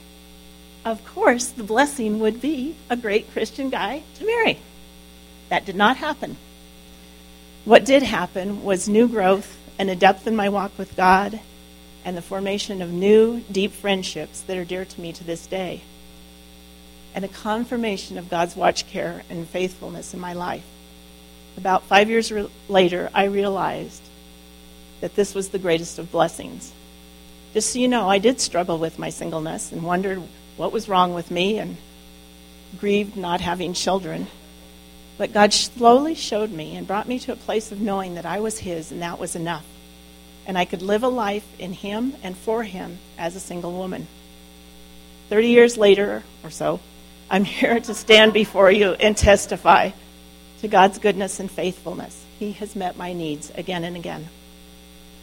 of 0.84 1.06
course, 1.06 1.48
the 1.48 1.64
blessing 1.64 2.20
would 2.20 2.41
be 2.41 2.76
a 2.89 2.98
great 2.98 3.32
Christian 3.32 3.70
guy 3.70 4.04
to 4.16 4.26
marry. 4.26 4.60
That 5.48 5.66
did 5.66 5.78
not 5.78 5.96
happen. 5.96 6.36
What 7.64 7.86
did 7.86 8.04
happen 8.04 8.66
was 8.66 8.89
new 8.89 9.08
growth 9.08 9.58
and 9.80 9.89
a 9.89 9.96
depth 9.96 10.28
in 10.28 10.36
my 10.36 10.50
walk 10.50 10.78
with 10.78 10.98
God 10.98 11.39
and 12.04 12.18
the 12.18 12.22
formation 12.22 12.82
of 12.82 12.91
new, 12.91 13.46
deep 13.50 13.72
friendships 13.72 14.41
that 14.41 14.58
are 14.58 14.66
dear 14.66 14.84
to 14.84 15.00
me 15.00 15.14
to 15.14 15.24
this 15.24 15.48
day 15.48 15.84
and 17.16 17.24
a 17.24 17.30
confirmation 17.30 18.18
of 18.18 18.30
God's 18.30 18.57
watch 18.57 18.86
care 18.88 19.24
and 19.30 19.47
faithfulness 19.47 20.13
in 20.13 20.20
my 20.20 20.34
life. 20.34 20.66
About 21.57 21.84
five 21.84 22.09
years 22.09 22.30
re- 22.30 22.49
later, 22.68 23.09
I 23.13 23.24
realized 23.26 24.03
that 24.99 25.16
this 25.16 25.34
was 25.34 25.49
the 25.49 25.59
greatest 25.59 25.97
of 25.97 26.11
blessings. 26.11 26.74
Just 27.53 27.72
so 27.72 27.80
you 27.80 27.88
know, 27.88 28.09
I 28.09 28.18
did 28.18 28.41
struggle 28.41 28.78
with 28.78 28.99
my 28.99 29.09
singleness 29.09 29.72
and 29.72 29.82
wondered 29.82 30.22
what 30.57 30.74
was 30.74 30.89
wrong 30.89 31.13
with 31.13 31.32
me 31.32 31.57
and 31.57 31.78
grieved 32.82 33.16
not 33.16 33.39
having 33.39 33.74
children. 33.74 34.28
But 35.18 35.32
God 35.32 35.53
slowly 35.53 36.16
showed 36.16 36.51
me 36.51 36.76
and 36.76 36.86
brought 36.86 37.07
me 37.07 37.18
to 37.20 37.32
a 37.32 37.38
place 37.38 37.72
of 37.72 37.80
knowing 37.80 38.16
that 38.16 38.26
I 38.26 38.41
was 38.41 38.59
His 38.59 38.91
and 38.91 39.01
that 39.01 39.20
was 39.20 39.38
enough. 39.38 39.66
And 40.45 40.57
I 40.57 40.66
could 40.66 40.82
live 40.82 41.03
a 41.03 41.07
life 41.07 41.47
in 41.57 41.72
Him 41.72 42.16
and 42.22 42.36
for 42.36 42.63
Him 42.63 42.99
as 43.18 43.38
a 43.38 43.39
single 43.39 43.72
woman. 43.72 44.07
Thirty 45.30 45.47
years 45.47 45.78
later 45.78 46.24
or 46.43 46.49
so, 46.49 46.82
I'm 47.28 47.43
here 47.43 47.80
to 47.80 47.93
stand 47.95 48.34
before 48.34 48.69
you 48.69 48.91
and 48.93 49.17
testify 49.17 49.91
to 50.61 50.67
God's 50.67 50.99
goodness 50.99 51.39
and 51.39 51.49
faithfulness. 51.49 52.23
He 52.38 52.51
has 52.53 52.76
met 52.76 52.97
my 52.97 53.13
needs 53.13 53.51
again 53.55 53.84
and 53.84 53.95
again. 53.95 54.30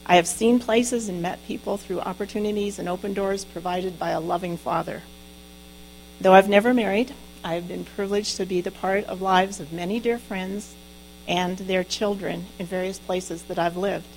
I 0.05 0.17
have 0.17 0.27
seen 0.27 0.59
places 0.59 1.09
and 1.09 1.23
met 1.23 1.47
people 1.47 1.77
through 1.77 2.01
opportunities 2.01 2.81
and 2.81 2.89
open 2.89 3.15
doors 3.15 3.45
provided 3.45 4.01
by 4.01 4.11
a 4.11 4.21
loving 4.21 4.57
Father. 4.57 5.03
Though 6.21 6.35
I've 6.35 6.49
never 6.49 6.75
married, 6.75 7.15
I 7.45 7.55
have 7.55 7.69
been 7.69 7.85
privileged 7.85 8.37
to 8.39 8.47
be 8.47 8.61
the 8.61 8.73
part 8.73 9.05
of 9.05 9.23
lives 9.23 9.61
of 9.61 9.73
many 9.73 10.01
dear 10.01 10.19
friends 10.19 10.75
and 11.29 11.57
their 11.57 11.85
children 11.85 12.47
in 12.59 12.67
various 12.67 12.99
places 12.99 13.45
that 13.45 13.61
I've 13.61 13.77
lived. 13.77 14.09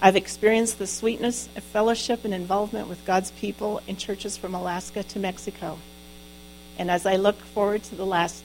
I've 0.00 0.16
experienced 0.16 0.78
the 0.78 0.86
sweetness 0.86 1.48
of 1.56 1.64
fellowship 1.64 2.26
and 2.26 2.34
involvement 2.34 2.86
with 2.86 3.06
God's 3.06 3.30
people 3.30 3.80
in 3.86 3.96
churches 3.96 4.36
from 4.36 4.54
Alaska 4.54 5.02
to 5.04 5.18
Mexico. 5.18 5.78
And 6.78 6.90
as 6.90 7.06
I 7.06 7.16
look 7.16 7.36
forward 7.36 7.82
to 7.84 7.94
the 7.94 8.06
last 8.06 8.42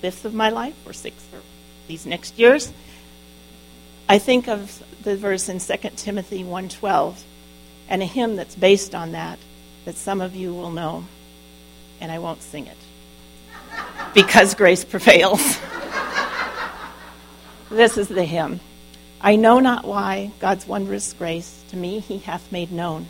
fifth 0.00 0.24
of 0.24 0.32
my 0.32 0.50
life, 0.50 0.74
or 0.86 0.92
sixth, 0.92 1.32
or 1.34 1.40
these 1.88 2.06
next 2.06 2.38
years, 2.38 2.72
I 4.08 4.18
think 4.18 4.48
of 4.48 4.82
the 5.02 5.16
verse 5.16 5.48
in 5.48 5.58
2 5.58 5.96
Timothy 5.96 6.44
1:12 6.44 7.24
and 7.88 8.02
a 8.02 8.06
hymn 8.06 8.36
that's 8.36 8.54
based 8.54 8.94
on 8.94 9.12
that 9.12 9.38
that 9.84 9.96
some 9.96 10.20
of 10.20 10.36
you 10.36 10.54
will 10.54 10.70
know, 10.70 11.04
and 12.00 12.12
I 12.12 12.18
won't 12.18 12.42
sing 12.42 12.66
it 12.66 12.76
because 14.14 14.54
grace 14.54 14.84
prevails. 14.84 15.58
this 17.70 17.98
is 17.98 18.08
the 18.08 18.24
hymn. 18.24 18.60
I 19.20 19.36
know 19.36 19.60
not 19.60 19.84
why 19.84 20.30
God's 20.38 20.66
wondrous 20.66 21.12
grace 21.12 21.64
to 21.70 21.76
me 21.76 22.00
he 22.00 22.18
hath 22.18 22.52
made 22.52 22.70
known, 22.70 23.08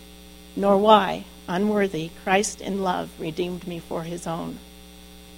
nor 0.56 0.78
why, 0.78 1.24
unworthy, 1.48 2.10
Christ 2.22 2.60
in 2.60 2.82
love 2.82 3.10
redeemed 3.18 3.66
me 3.66 3.80
for 3.80 4.04
his 4.04 4.26
own. 4.26 4.58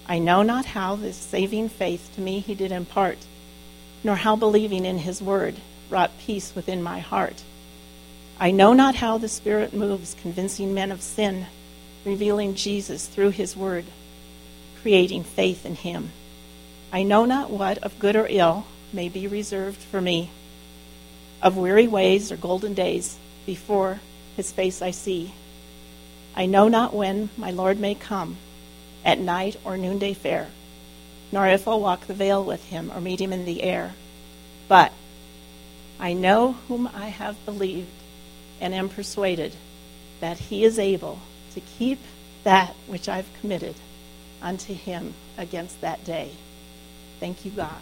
I 0.06 0.18
know 0.18 0.42
not 0.42 0.66
how 0.66 0.96
this 0.96 1.16
saving 1.16 1.68
faith 1.68 2.10
to 2.16 2.20
me 2.20 2.40
he 2.40 2.54
did 2.54 2.72
impart, 2.72 3.18
nor 4.02 4.16
how 4.16 4.36
believing 4.36 4.84
in 4.84 4.98
his 4.98 5.22
word 5.22 5.56
wrought 5.88 6.10
peace 6.18 6.54
within 6.54 6.82
my 6.82 6.98
heart. 6.98 7.42
I 8.38 8.50
know 8.50 8.72
not 8.72 8.96
how 8.96 9.18
the 9.18 9.28
Spirit 9.28 9.72
moves, 9.72 10.16
convincing 10.20 10.74
men 10.74 10.90
of 10.90 11.02
sin, 11.02 11.46
revealing 12.04 12.54
Jesus 12.54 13.06
through 13.06 13.30
his 13.30 13.56
word, 13.56 13.84
creating 14.82 15.24
faith 15.24 15.64
in 15.64 15.76
him. 15.76 16.10
I 16.92 17.02
know 17.02 17.24
not 17.24 17.50
what 17.50 17.78
of 17.78 17.98
good 17.98 18.16
or 18.16 18.26
ill 18.28 18.66
may 18.92 19.08
be 19.08 19.26
reserved 19.26 19.78
for 19.78 20.00
me 20.00 20.30
of 21.42 21.56
weary 21.56 21.86
ways 21.86 22.32
or 22.32 22.36
golden 22.36 22.74
days 22.74 23.18
before 23.46 24.00
his 24.36 24.52
face 24.52 24.82
I 24.82 24.90
see. 24.90 25.32
I 26.34 26.46
know 26.46 26.68
not 26.68 26.94
when 26.94 27.30
my 27.36 27.50
Lord 27.50 27.78
may 27.78 27.94
come, 27.94 28.36
at 29.04 29.18
night 29.18 29.56
or 29.64 29.76
noonday 29.76 30.14
fair, 30.14 30.48
nor 31.32 31.46
if 31.48 31.66
I'll 31.66 31.80
walk 31.80 32.06
the 32.06 32.14
vale 32.14 32.44
with 32.44 32.64
him 32.66 32.90
or 32.92 33.00
meet 33.00 33.20
him 33.20 33.32
in 33.32 33.44
the 33.44 33.62
air. 33.62 33.94
But 34.68 34.92
I 35.98 36.12
know 36.12 36.52
whom 36.68 36.88
I 36.94 37.08
have 37.08 37.44
believed 37.44 37.88
and 38.60 38.74
am 38.74 38.88
persuaded 38.88 39.54
that 40.20 40.38
he 40.38 40.64
is 40.64 40.78
able 40.78 41.20
to 41.54 41.60
keep 41.60 41.98
that 42.44 42.74
which 42.86 43.08
I've 43.08 43.32
committed 43.40 43.74
unto 44.42 44.74
him 44.74 45.14
against 45.36 45.80
that 45.80 46.04
day. 46.04 46.32
Thank 47.18 47.44
you, 47.44 47.50
God. 47.50 47.80